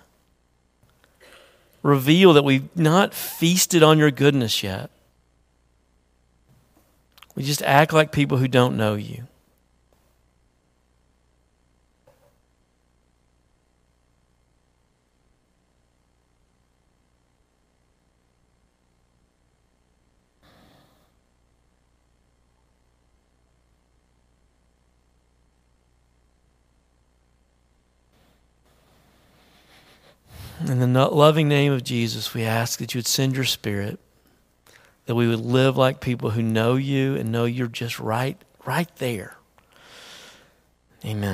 reveal 1.81 2.33
that 2.33 2.43
we've 2.43 2.75
not 2.75 3.13
feasted 3.13 3.83
on 3.83 3.97
your 3.97 4.11
goodness 4.11 4.63
yet. 4.63 4.89
We 7.35 7.43
just 7.43 7.61
act 7.63 7.93
like 7.93 8.11
people 8.11 8.37
who 8.37 8.47
don't 8.47 8.77
know 8.77 8.95
you. 8.95 9.27
In 30.67 30.93
the 30.93 31.07
loving 31.07 31.47
name 31.47 31.71
of 31.71 31.83
Jesus, 31.83 32.33
we 32.33 32.43
ask 32.43 32.79
that 32.79 32.93
you 32.93 32.99
would 32.99 33.07
send 33.07 33.35
your 33.35 33.45
spirit 33.45 33.99
that 35.05 35.15
we 35.15 35.27
would 35.27 35.39
live 35.39 35.77
like 35.77 35.99
people 36.01 36.31
who 36.31 36.41
know 36.41 36.75
you 36.75 37.15
and 37.15 37.31
know 37.31 37.45
you're 37.45 37.67
just 37.67 37.99
right 37.99 38.37
right 38.65 38.93
there. 38.95 39.37
Amen. 41.03 41.33